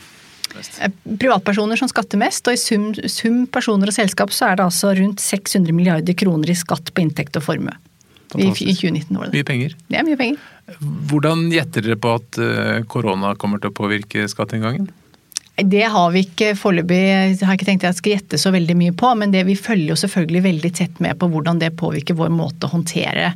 [0.81, 4.69] Eh, privatpersoner som skatter mest, og i sum, sum, personer og selskap så er det
[4.69, 7.75] altså rundt 600 milliarder kroner i skatt på inntekt og formue.
[8.35, 9.39] I, I, 2019 var det.
[9.39, 9.77] Mye penger.
[9.87, 10.51] Det er mye penger.
[11.11, 14.89] Hvordan gjetter dere på at eh, korona kommer til å påvirke skatteinngangen?
[15.55, 19.13] Det har vi ikke foreløpig har ikke tenkt jeg skal gjette så veldig mye på,
[19.21, 22.67] men det vi følger jo selvfølgelig veldig tett med på hvordan det påvirker vår måte
[22.67, 23.29] å håndtere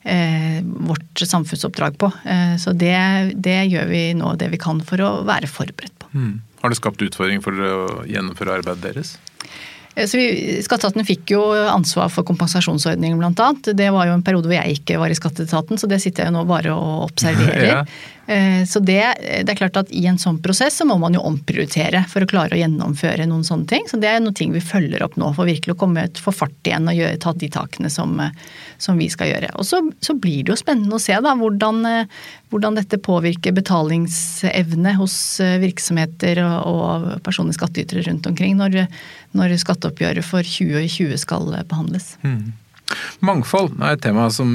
[0.00, 2.08] eh, vårt samfunnsoppdrag på.
[2.24, 2.96] Eh, så det,
[3.34, 6.08] det, gjør vi nå det vi kan for å være forberedt på.
[6.16, 6.32] Mm.
[6.66, 9.12] Har det skapt utfordringer for å gjennomføre arbeidet deres?
[9.96, 13.46] Så vi, Skatteetaten fikk jo ansvar for kompensasjonsordningen bl.a.
[13.64, 16.34] Det var jo en periode hvor jeg ikke var i skatteetaten, så det sitter jeg
[16.34, 17.68] jo nå bare og observerer.
[17.70, 17.78] ja.
[18.26, 21.22] Eh, så det, det, er klart at i en sånn prosess så må man jo
[21.26, 23.86] omprioritere for å klare å gjennomføre noen sånne ting.
[23.90, 26.34] Så det er noen ting vi følger opp nå for virkelig å komme ut, få
[26.34, 28.18] fart igjen og gjøre, ta de takene som,
[28.82, 29.52] som vi skal gjøre.
[29.54, 31.86] Og så, så, blir det jo spennende å se da hvordan,
[32.50, 35.16] hvordan dette påvirker betalingsevne hos
[35.62, 38.86] virksomheter og, og personlige skattytere rundt omkring når,
[39.38, 42.16] når skatteoppgjøret for 2020 skal behandles.
[42.26, 42.54] Mm.
[43.24, 44.50] Mangfold er et tema som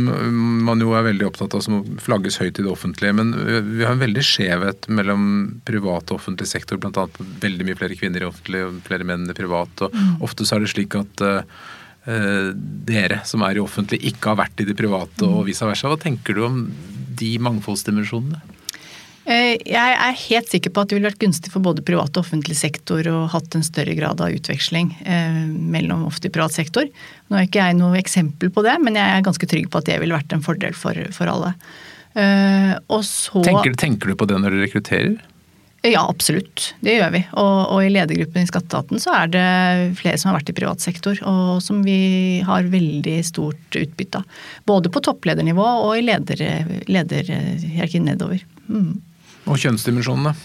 [0.65, 3.15] man jo er veldig opptatt av, som flagges høyt i det offentlige.
[3.17, 5.26] Men vi har en veldig skjevhet mellom
[5.67, 6.80] privat og offentlig sektor.
[6.82, 9.84] Blant annet veldig mye flere kvinner i offentlig og flere menn i privat.
[9.84, 10.13] og mm.
[10.28, 11.44] Ofte så er det slik at uh,
[12.91, 15.91] dere som er i offentlig, ikke har vært i det private og vice versa.
[15.91, 16.63] Hva tenker du om
[17.22, 18.41] de mangfoldsdimensjonene?
[19.30, 22.24] Eh, jeg er helt sikker på at det ville vært gunstig for både privat og
[22.24, 26.88] offentlig sektor å hatt en større grad av utveksling eh, mellom offentlig og privat sektor.
[27.30, 29.90] Nå er ikke jeg noe eksempel på det, men jeg er ganske trygg på at
[29.92, 31.54] det ville vært en fordel for, for alle.
[32.18, 32.74] Eh,
[33.06, 35.20] så, tenker, tenker, du på det når du rekrutterer?
[35.86, 36.76] Ja, absolutt.
[36.82, 37.22] Det gjør vi.
[37.42, 39.46] Og, og i ledergruppen i Skatteetaten så er det
[39.98, 44.44] flere som har vært i privat sektor, og som vi har veldig stort utbytte av.
[44.70, 48.46] Både på toppledernivå og i lederhierarkiet leder nedover.
[48.70, 49.00] Mm.
[49.50, 50.36] Og kjønnsdimensjonene?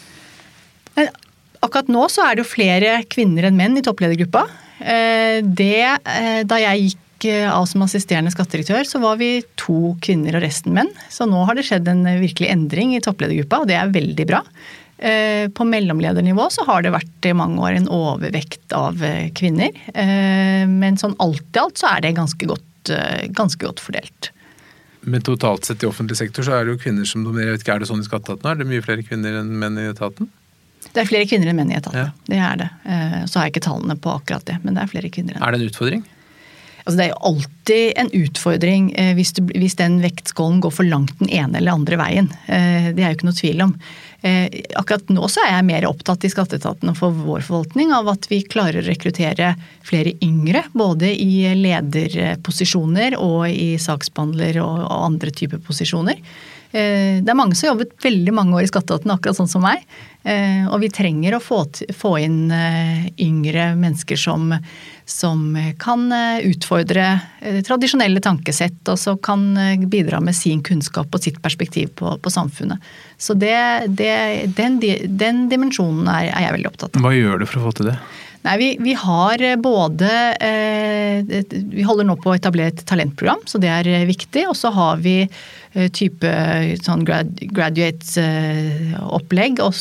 [1.64, 4.44] Akkurat nå så er det jo flere kvinner enn menn i toppledergruppa.
[4.78, 9.96] Eh, det, eh, da jeg gikk eh, av som assisterende skattedirektør, så var vi to
[10.04, 10.92] kvinner og resten menn.
[11.12, 14.42] Så nå har det skjedd en virkelig endring i toppledergruppa, og det er veldig bra.
[14.96, 19.02] På mellomledernivå så har det vært i mange år en overvekt av
[19.36, 19.76] kvinner.
[19.92, 22.92] Men sånn alt i alt så er det ganske godt,
[23.36, 24.30] ganske godt fordelt.
[25.06, 27.52] Men totalt sett i offentlig sektor så er det jo kvinner som dominerer.
[27.52, 28.50] Jeg vet ikke, Er det sånn i skatteetaten?
[28.50, 30.28] Er det mye flere kvinner enn menn i etaten?
[30.86, 32.08] Det er flere kvinner enn menn i etaten.
[32.08, 32.26] Ja.
[32.26, 32.68] Det er det.
[32.90, 35.36] Eh, så har jeg ikke tallene på akkurat det, men det er flere kvinner.
[35.36, 36.02] enn Er det en utfordring?
[36.86, 40.86] Altså, det er jo alltid en utfordring eh, hvis, du, hvis, den vektskålen går for
[40.86, 42.28] langt den ene eller andre veien.
[42.46, 43.72] Eh, det er jo ikke noe tvil om.
[44.24, 44.48] Eh,
[44.78, 48.28] akkurat nå så er jeg mer opptatt i skatteetaten og for vår forvaltning av at
[48.30, 49.54] vi klarer å rekruttere
[49.86, 50.64] flere yngre.
[50.72, 56.22] Både i lederposisjoner og i saksbehandler og andre typer posisjoner.
[56.76, 59.64] Eh, det er mange som har jobbet veldig mange år i skatteetaten, akkurat sånn som
[59.64, 59.86] meg.
[60.26, 61.62] Eh, og vi trenger å få,
[61.96, 62.50] få inn
[63.22, 64.50] yngre mennesker som,
[65.08, 65.46] som
[65.80, 66.08] kan
[66.44, 67.06] utfordre
[67.64, 69.46] tradisjonelle tankesett, og som kan
[69.88, 72.82] bidra med sin kunnskap og sitt perspektiv på, på samfunnet.
[73.16, 73.56] Så det,
[73.96, 74.12] det,
[74.58, 77.06] den, den, dimensjonen er, er jeg veldig opptatt av.
[77.06, 77.98] Hva gjør du for å få til det?
[78.46, 83.58] Nei, vi, vi, har både eh, Vi holder nå på å etablere et talentprogram, så
[83.58, 84.46] det er viktig.
[84.46, 85.30] Og så har vi eh,
[85.92, 86.30] type
[86.80, 89.74] sånn grad, graduate-opplegg, eh, og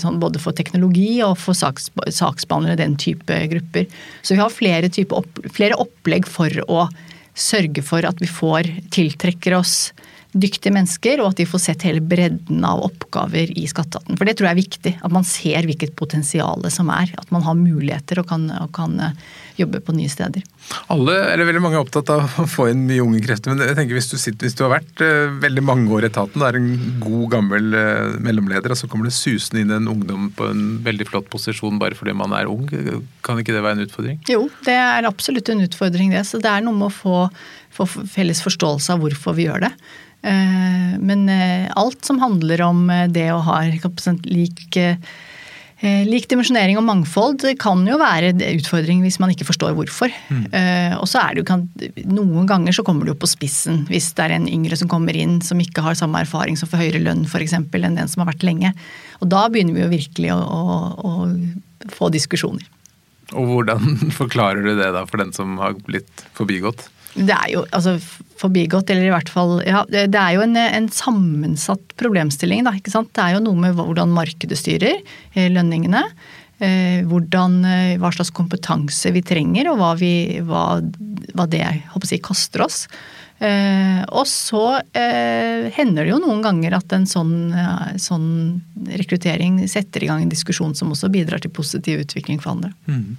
[0.00, 1.84] sånn både for teknologi og for saks,
[2.16, 3.84] saksbehandlere, den type grupper.
[4.22, 6.88] Så vi har flere, opp, flere opplegg for å
[7.38, 8.62] sørge for at vi får
[8.94, 9.92] tiltrekker oss
[10.36, 14.18] dyktige mennesker, og at de får sett hele bredden av oppgaver i skatteetaten.
[14.18, 14.92] For det tror jeg er viktig.
[15.04, 17.14] At man ser hvilket potensial som er.
[17.16, 19.16] At man har muligheter og kan, og kan eh,
[19.58, 20.44] jobbe på nye steder.
[20.92, 23.54] Alle, eller veldig Mange er opptatt av å få inn mye unge krefter.
[23.54, 26.10] Men jeg tenker hvis du, sitter, hvis du har vært uh, veldig mange år i
[26.10, 26.68] etaten, er en
[27.02, 31.08] god, gammel uh, mellomleder, og så kommer det susende inn en ungdom på en veldig
[31.08, 32.68] flott posisjon bare fordi man er ung.
[33.26, 34.20] Kan ikke det være en utfordring?
[34.30, 36.26] Jo, det er absolutt en utfordring det.
[36.28, 37.24] Så det er noe med å få,
[37.74, 39.72] få felles forståelse av hvorfor vi gjør det.
[40.22, 44.78] Eh, men eh, alt som handler om eh, det å ha lik
[45.78, 50.10] Lik dimensjonering og mangfold kan jo være en utfordring hvis man ikke forstår hvorfor.
[50.26, 50.48] Mm.
[50.98, 54.24] Og så er det jo Noen ganger så kommer det jo på spissen hvis det
[54.24, 57.22] er en yngre som kommer inn som ikke har samme erfaring som får høyere lønn
[57.30, 57.54] f.eks.
[57.54, 58.72] enn den som har vært lenge.
[59.22, 62.66] Og da begynner vi jo virkelig å, å, å få diskusjoner.
[63.38, 66.88] Og hvordan forklarer du det da for den som har blitt forbigått?
[67.18, 67.96] Det er jo altså,
[68.38, 72.74] forbigått, eller i hvert fall ja, Det er jo en, en, sammensatt problemstilling, da.
[72.78, 75.00] Det er jo noe med hvordan markedet styrer
[75.34, 76.04] eh, lønningene.
[76.58, 80.12] Eh, hvordan, eh, hva slags kompetanse vi trenger, og hva, vi,
[80.46, 80.80] hva,
[81.34, 82.84] hva det jeg, koster oss.
[83.38, 87.52] og så hender det jo noen ganger at en sånn,
[88.02, 88.26] sånn,
[88.98, 92.72] rekruttering setter i gang en diskusjon som også bidrar til positiv utvikling for andre.
[92.90, 93.14] Mm.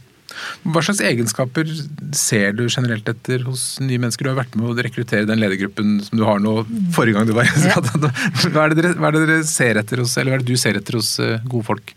[0.63, 1.69] Hva slags egenskaper
[2.15, 4.27] ser du generelt etter hos nye mennesker?
[4.27, 6.61] Du har vært med å rekruttere den ledergruppen som du har nå,
[6.95, 7.79] forrige gang du var i ja.
[8.53, 10.51] hva, er det dere, hva er det dere ser etter hos, eller hva er det
[10.51, 11.95] du ser etter hos eh, gode folk?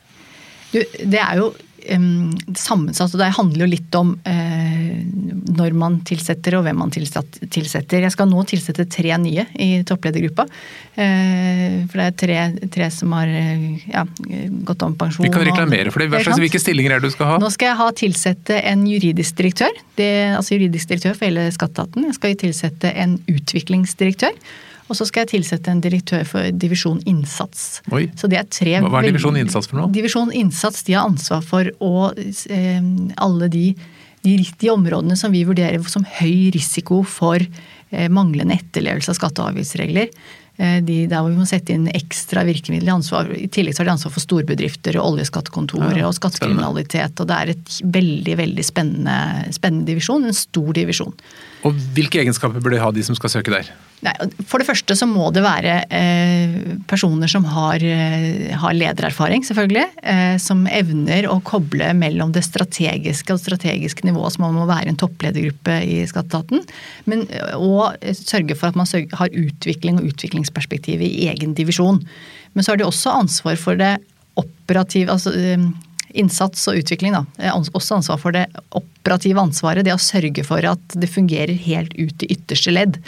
[0.72, 1.52] Du, det er jo
[1.96, 4.92] um, sammensatt, og det handler jo litt om uh,
[5.52, 8.02] når man tilsetter og hvem man tilsetter.
[8.04, 10.46] Jeg skal nå tilsette tre nye i toppledergruppa.
[10.96, 12.40] Uh, for det er tre,
[12.72, 14.06] tre som har ja,
[14.68, 15.26] gått om pensjon.
[15.26, 16.10] Vi kan reklamere for det.
[16.12, 17.38] Hva slags, hvilke stillinger er det du skal ha?
[17.42, 19.80] Nå skal jeg ha tilsette en juridisk direktør.
[19.98, 22.10] Det, altså juridisk direktør for hele skatteetaten.
[22.10, 24.36] Jeg skal tilsette en utviklingsdirektør.
[24.90, 27.80] Og så skal jeg tilsette en direktør for divisjon innsats.
[27.94, 28.06] Oi.
[28.18, 29.92] Så det er tre Hva er divisjon innsats for noe?
[29.94, 32.82] Divisjon innsats de har ansvar for å eh,
[33.22, 33.66] alle de,
[34.26, 39.44] de, de, områdene som vi vurderer som høy risiko for eh, manglende etterlevelse av skatte-
[39.44, 40.10] og avgiftsregler.
[40.60, 42.92] Eh, de, der hvor vi må sette inn ekstra virkemidler.
[42.98, 47.22] Ansvar, I tillegg så har de ansvar for storbedrifter og oljeskattekontoret ja, og skattekriminalitet.
[47.22, 49.16] Og det er et veldig veldig spennende,
[49.56, 50.28] spennende divisjon.
[50.28, 51.16] En stor divisjon.
[51.64, 53.72] Og Hvilke egenskaper bør de ha, de som skal søke der?
[54.02, 54.12] Nei,
[54.50, 56.54] for det første så må det være eh,
[56.90, 59.84] personer som har, eh, har ledererfaring, selvfølgelig.
[60.02, 64.98] Eh, som evner å koble mellom det strategiske og strategiske nivået, som må være en
[64.98, 66.64] toppledergruppe i Skatteetaten.
[67.06, 72.00] Men, og sørge for at man sørger, har utvikling og utviklingsperspektiv i egen divisjon.
[72.56, 73.94] Men så har de også ansvar for det
[74.40, 75.30] operative altså
[76.18, 77.52] innsats og utvikling, da.
[77.54, 79.86] Også ansvar for det operative ansvaret.
[79.86, 82.98] Det å sørge for at det fungerer helt ut i ytterste ledd.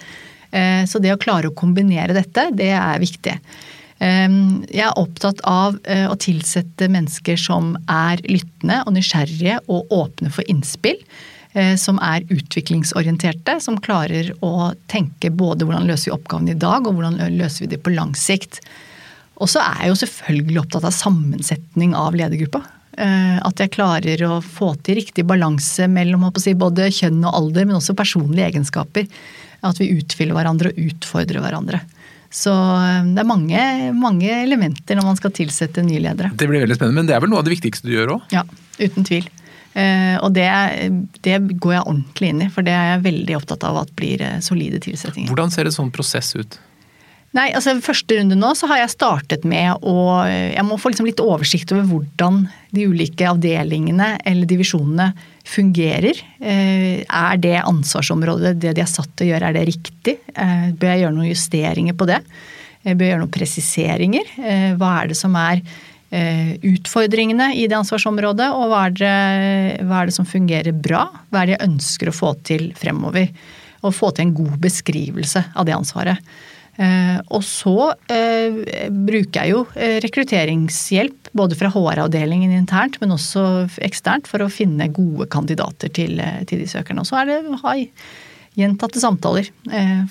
[0.55, 3.35] Eh, så det å klare å kombinere dette, det er viktig.
[3.99, 4.39] Eh,
[4.71, 10.33] jeg er opptatt av eh, å tilsette mennesker som er lyttende og nysgjerrige og åpne
[10.35, 11.01] for innspill.
[11.79, 16.97] Som er utviklingsorienterte, som klarer å tenke både hvordan løser vi oppgavene i dag, og
[16.97, 18.59] hvordan løser vi det på lang sikt.
[19.39, 22.65] Og så er jeg jo selvfølgelig opptatt av sammensetning av ledergruppa.
[22.95, 27.81] At jeg klarer å få til riktig balanse mellom si, både kjønn og alder, men
[27.81, 29.09] også personlige egenskaper.
[29.67, 31.81] At vi utfyller hverandre og utfordrer hverandre.
[32.35, 33.63] Så eh, det er mange,
[33.95, 36.33] mange, elementer når man skal tilsette nye ledere.
[36.35, 38.35] Det blir veldig spennende, Men det er vel noe av det viktigste du gjør òg?
[38.35, 38.43] Ja,
[38.81, 39.29] uten tvil.
[39.75, 40.49] Eh, og det,
[41.27, 44.23] det, går jeg ordentlig inn i, for det er jeg veldig opptatt av at blir
[44.23, 45.31] eh, solide tilsettinger.
[45.31, 46.59] Hvordan ser en sånn prosess ut?
[47.35, 51.09] Nei, altså Første runde nå så har jeg startet med å Jeg må få liksom
[51.09, 52.45] litt oversikt over hvordan
[52.75, 55.13] de ulike avdelingene eller divisjonene
[55.45, 56.19] fungerer.
[56.41, 60.15] Eh, er det ansvarsområdet, det de er satt til å gjøre, er det riktig?
[60.33, 62.21] Eh, bør jeg gjøre noen justeringer på det?
[62.83, 64.33] Eh, bør jeg gjøre noen presiseringer?
[64.81, 65.65] Hva er det som er
[66.15, 69.15] utfordringene i det ansvarsområdet, og hva er det,
[69.89, 71.09] hva er det som fungerer bra?
[71.29, 73.33] Hva er det jeg ønsker å få til fremover?
[73.83, 76.23] Og få til en god beskrivelse av det ansvaret.
[76.75, 83.45] Eh, og så eh, bruker jeg jo eh, rekrutteringshjelp både fra HR-avdelingen internt, men også
[83.87, 86.19] eksternt, for å finne gode kandidater til,
[86.51, 87.05] til de søkerne.
[87.05, 87.77] Og så er det ha
[88.55, 89.49] gjentatte samtaler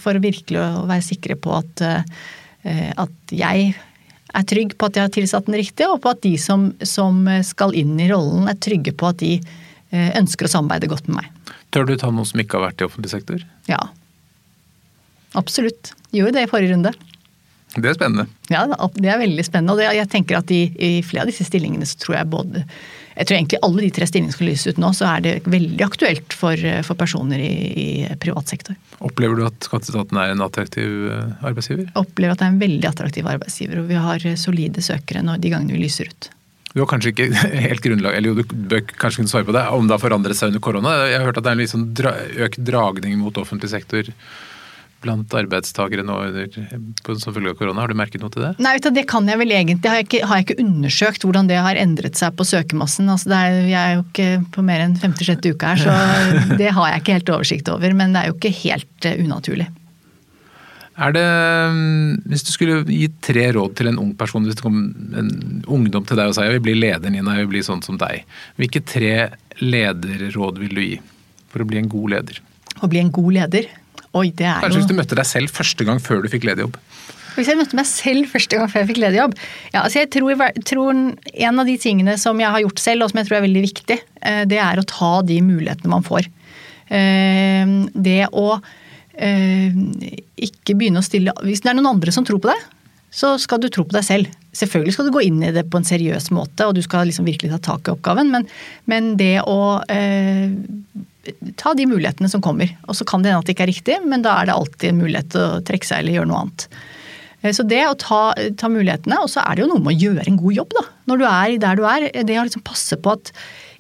[0.04, 1.80] for virkelig å være sikre på at,
[3.00, 6.34] at jeg er trygg på at jeg har tilsatt den riktige, og på at de
[6.42, 9.38] som, som skal inn i rollen, er trygge på at de
[9.94, 11.56] ønsker å samarbeide godt med meg.
[11.72, 13.48] Tør du ta noe som ikke har vært i offentlig sektor?
[13.72, 13.80] Ja,
[15.40, 15.94] Absolutt.
[16.14, 16.94] Gjorde det i forrige runde.
[17.74, 18.28] Det er spennende.
[18.54, 19.74] Ja, det er veldig spennende.
[19.74, 22.62] Og jeg tenker at i, i flere av disse stillingene så tror jeg både
[23.16, 25.84] Jeg tror egentlig alle de tre stillingene skal lyses ut nå, så er det veldig
[25.86, 27.88] aktuelt for, for personer i, i,
[28.22, 28.78] privat sektor.
[29.06, 31.92] Opplever du at skatteetaten er en attraktiv eh, arbeidsgiver?
[31.92, 35.44] Jeg opplever at det er en veldig attraktiv arbeidsgiver, og vi har solide søkere når,
[35.44, 36.30] de gangene vi lyser ut.
[36.74, 37.30] Du har kanskje ikke
[37.68, 40.40] helt grunnlag, eller jo, du bør kanskje kunne svare på det, om det har forandret
[40.40, 40.96] seg under korona.
[41.06, 42.16] Jeg har hørt at det er en litt sånn dra,
[42.48, 44.10] økt dragning mot offentlig sektor
[45.04, 46.18] blant arbeidstakere nå
[47.20, 47.84] som følge av korona?
[47.84, 48.54] Har du merket noe til det?
[48.64, 49.92] Nei, det kan jeg vel egentlig.
[49.92, 53.12] Har jeg, ikke, har jeg ikke undersøkt hvordan det har endret seg på søkemassen.
[53.12, 56.92] Altså er, jeg er jo ikke på mer enn femte-sjette uke her, så det har
[56.92, 57.96] jeg ikke helt oversikt over.
[57.98, 59.70] Men det er jo ikke helt uh, unaturlig.
[60.94, 61.26] Er det,
[61.74, 64.82] mm, Hvis du skulle gi tre råd til en ung person, hvis det kom
[65.18, 67.82] en ungdom til deg og sa jeg vil bli leder, Nina, jeg vil bli sånn
[67.86, 68.28] som deg.
[68.62, 69.14] Hvilke tre
[69.62, 70.98] lederråd vil du gi
[71.54, 72.44] for å bli en god leder?
[72.82, 73.72] Å bli en god leder?
[74.14, 74.84] Oi, det er Kanskje jo...
[74.84, 76.78] hvis du møtte deg selv første gang før du fikk lederjobb?
[77.34, 79.34] Hvis jeg møtte meg selv første gang før jeg fikk lederjobb?
[79.74, 80.94] Ja, altså jeg tror, tror,
[81.34, 83.64] En av de tingene som jeg har gjort selv, og som jeg tror er veldig
[83.66, 86.30] viktig, eh, det er å ta de mulighetene man får.
[86.94, 88.48] Eh, det å
[89.18, 89.82] eh,
[90.46, 92.68] ikke begynne å stille Hvis det er noen andre som tror på deg,
[93.14, 94.30] så skal du tro på deg selv.
[94.58, 97.26] Selvfølgelig skal du gå inn i det på en seriøs måte, og du skal liksom
[97.30, 98.48] virkelig ta tak i oppgaven, men,
[98.90, 100.54] men det å eh,
[101.60, 102.74] ta de mulighetene som kommer.
[102.88, 104.90] Og så kan det hende at det ikke er riktig, men da er det alltid
[104.92, 106.68] en mulighet til å trekke seg eller gjøre noe annet.
[107.44, 108.24] Eh, så det å ta,
[108.60, 110.88] ta mulighetene, og så er det jo noe med å gjøre en god jobb, da.
[111.12, 112.08] Når du er der du er.
[112.24, 113.34] Det å liksom passe på at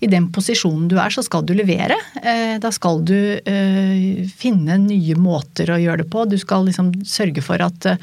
[0.03, 1.97] i den posisjonen du er, så skal du levere.
[2.19, 6.25] Eh, da skal du uh, finne nye måter å gjøre det på.
[6.27, 7.93] Du skal liksom sørge for at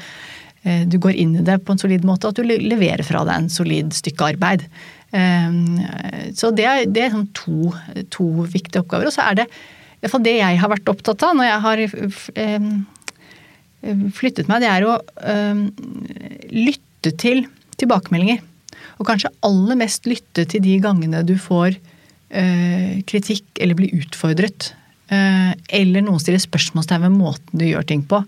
[0.61, 3.47] du går inn i det på en solid måte, at du leverer fra deg en
[3.49, 4.67] solid stykke arbeid.
[5.11, 5.81] Ehm,
[6.37, 7.71] så det er, det er sånn to,
[8.13, 9.09] to, viktige oppgaver.
[9.09, 9.47] Og så er det
[10.01, 11.83] i det jeg har vært opptatt av når jeg har
[12.41, 12.69] ehm,
[14.17, 14.95] flyttet meg, det er å
[15.29, 15.67] ehm,
[16.53, 17.45] lytte til
[17.81, 18.41] tilbakemeldinger.
[19.01, 24.71] Og kanskje aller mest lytte til de gangene du får eh, kritikk eller blir utfordret.
[25.11, 28.23] Eh, eller noen stiller spørsmålstegn ved måten du gjør ting på.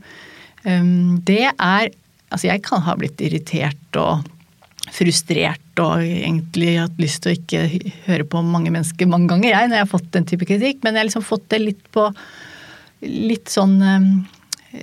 [0.64, 1.90] Det er
[2.34, 4.24] Altså, jeg kan ha blitt irritert og
[4.94, 9.70] frustrert og egentlig hatt lyst til å ikke høre på mange mennesker mange ganger, jeg,
[9.70, 10.82] når jeg har fått den type kritikk.
[10.84, 12.10] Men jeg har liksom fått det litt på
[13.04, 14.04] Litt sånn um,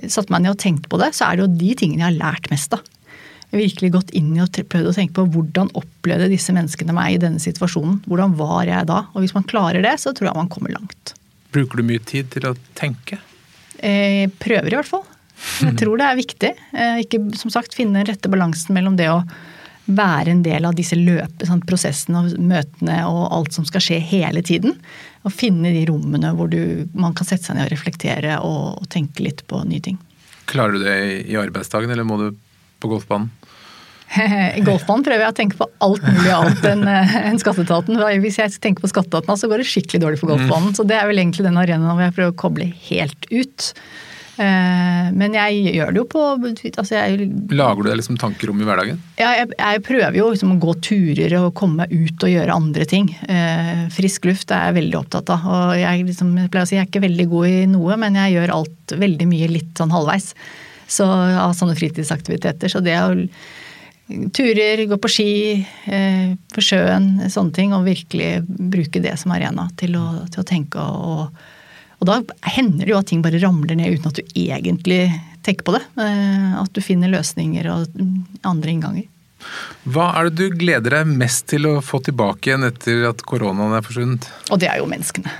[0.05, 2.19] Satt meg ned og tenkt på det, så er det jo de tingene jeg har
[2.19, 2.83] lært mest av.
[3.51, 6.95] Jeg har virkelig gått inn i og prøvd å tenke på hvordan opplevde disse menneskene
[6.95, 7.97] meg i denne situasjonen.
[8.05, 9.01] Hvordan var jeg da?
[9.11, 11.11] Og hvis man klarer det, så tror jeg man kommer langt.
[11.51, 13.19] Bruker du mye tid til å tenke?
[13.83, 15.03] Eh, prøver i hvert fall.
[15.65, 16.53] Jeg tror det er viktig.
[16.71, 19.19] Eh, ikke som sagt finne den rette balansen mellom det å
[19.97, 23.99] være en del av disse løpe, sånn, prosessene og møtene og alt som skal skje
[24.11, 24.77] hele tiden.
[25.25, 28.89] Og finne de rommene hvor du, man kan sette seg ned og reflektere og, og
[28.93, 29.99] tenke litt på nye ting.
[30.51, 30.97] Klarer du det
[31.29, 32.27] i arbeidsdagen, eller må du
[32.81, 33.29] på golfbanen?
[34.57, 37.99] I golfbanen prøver jeg å tenke på alt mulig annet enn en skatteetaten.
[38.23, 40.71] Hvis jeg tenker på skatteetaten, så går det skikkelig dårlig på golfbanen.
[40.73, 40.77] Mm.
[40.77, 43.71] Så det er vel egentlig den arenaen hvor jeg prøver å koble helt ut.
[44.39, 48.61] Eh, men jeg gjør det jo på altså jeg, Lager du deg liksom tanker om
[48.63, 48.99] i hverdagen?
[49.19, 52.55] Ja, jeg, jeg prøver jo liksom å gå turer og komme meg ut og gjøre
[52.55, 53.11] andre ting.
[53.27, 55.47] Eh, frisk luft er jeg veldig opptatt av.
[55.51, 58.19] Og jeg, liksom, jeg pleier å si jeg er ikke veldig god i noe, men
[58.23, 60.31] jeg gjør alt veldig mye litt sånn halvveis.
[60.91, 62.71] Så av sånne fritidsaktiviteter.
[62.71, 63.13] Så det å
[64.35, 65.31] turer, gå på ski,
[65.87, 67.75] eh, på sjøen, sånne ting.
[67.75, 71.49] Og virkelig bruke det som arena til å, til å tenke og og
[72.09, 72.21] da
[72.55, 75.03] hender det jo at ting bare ramler ned uten at du egentlig
[75.45, 75.83] tenker på det.
[76.01, 78.01] Eh, at du finner løsninger og
[78.47, 79.09] andre innganger.
[79.89, 83.73] Hva er det du gleder deg mest til å få tilbake igjen etter at koronaen
[83.77, 84.27] er forsvunnet?
[84.53, 85.33] Og det er jo menneskene.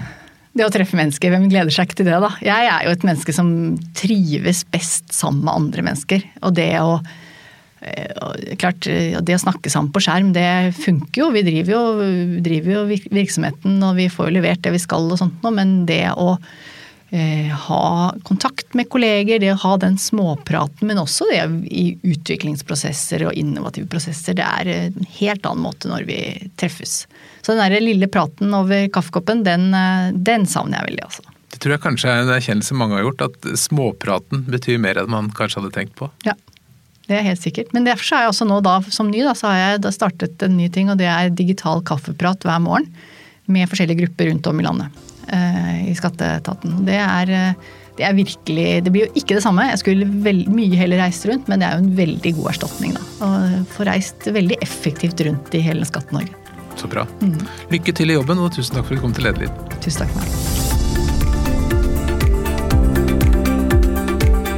[0.52, 2.32] Det å treffe mennesker, hvem gleder seg ikke til det, da?
[2.44, 3.52] Jeg er jo et menneske som
[3.96, 6.26] trives best sammen med andre mennesker.
[6.44, 6.98] Og det å
[8.58, 11.32] klart, eh, Det å snakke sammen på skjerm, det funker jo.
[11.32, 15.18] Vi driver jo, driver jo virksomheten og vi får jo levert det vi skal og
[15.18, 15.54] sånt noe.
[15.56, 16.38] Men det å
[17.12, 21.42] eh, ha kontakt med kolleger, det å ha den småpraten, men også det
[21.74, 26.22] i utviklingsprosesser og innovative prosesser, det er en helt annen måte når vi
[26.62, 27.08] treffes.
[27.42, 29.72] Så den der lille praten over kaffekoppen, den,
[30.14, 31.28] den savner jeg veldig, altså.
[31.52, 35.12] Det tror jeg kanskje er en erkjennelse mange har gjort, at småpraten betyr mer enn
[35.12, 36.08] man kanskje hadde tenkt på.
[36.24, 36.38] Ja,
[37.12, 37.74] det er helt sikkert.
[37.76, 40.48] Men derfor er jeg også nå da, som ny, da, så har jeg da startet
[40.48, 42.88] en ny ting, og det er digital kaffeprat hver morgen
[43.52, 45.00] med forskjellige grupper rundt om i landet
[45.34, 46.82] eh, i skatteetaten.
[46.88, 49.68] Det er, eh, det er virkelig Det blir jo ikke det samme.
[49.74, 52.96] Jeg skulle veld, mye heller reist rundt, men det er jo en veldig god erstatning,
[52.96, 53.04] da.
[53.28, 53.32] Å
[53.76, 56.34] få reist veldig effektivt rundt i hele Skatt-Norge.
[56.80, 57.04] Så bra.
[57.74, 59.52] Lykke til i jobben, og tusen takk for at du kom til Lederliv.
[59.84, 60.30] Tusen takk for meg.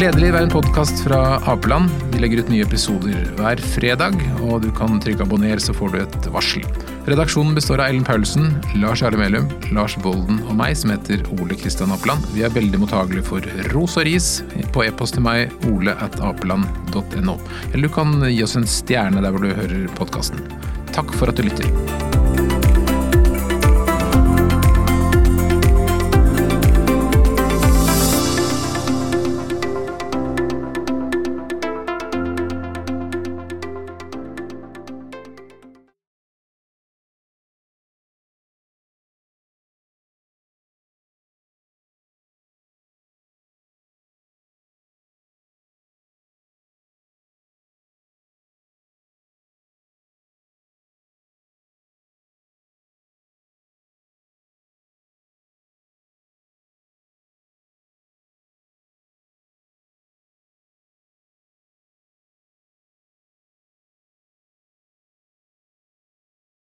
[0.03, 2.12] Lederliv er en podkast fra Apeland.
[2.13, 5.97] Vi legger ut nye episoder hver fredag, og du kan trykke abonner, så får du
[6.03, 6.65] et varsel.
[7.09, 11.57] Redaksjonen består av Ellen Paulsen, Lars Jarle Melum, Lars Bolden og meg, som heter Ole
[11.57, 12.29] Kristian Apeland.
[12.35, 14.29] Vi er veldig mottagelige for ros og ris
[14.75, 17.37] på e-post til meg, ole.apeland.no.
[17.73, 20.45] Eller du kan gi oss en stjerne der hvor du hører podkasten.
[20.93, 22.02] Takk for at du lytter.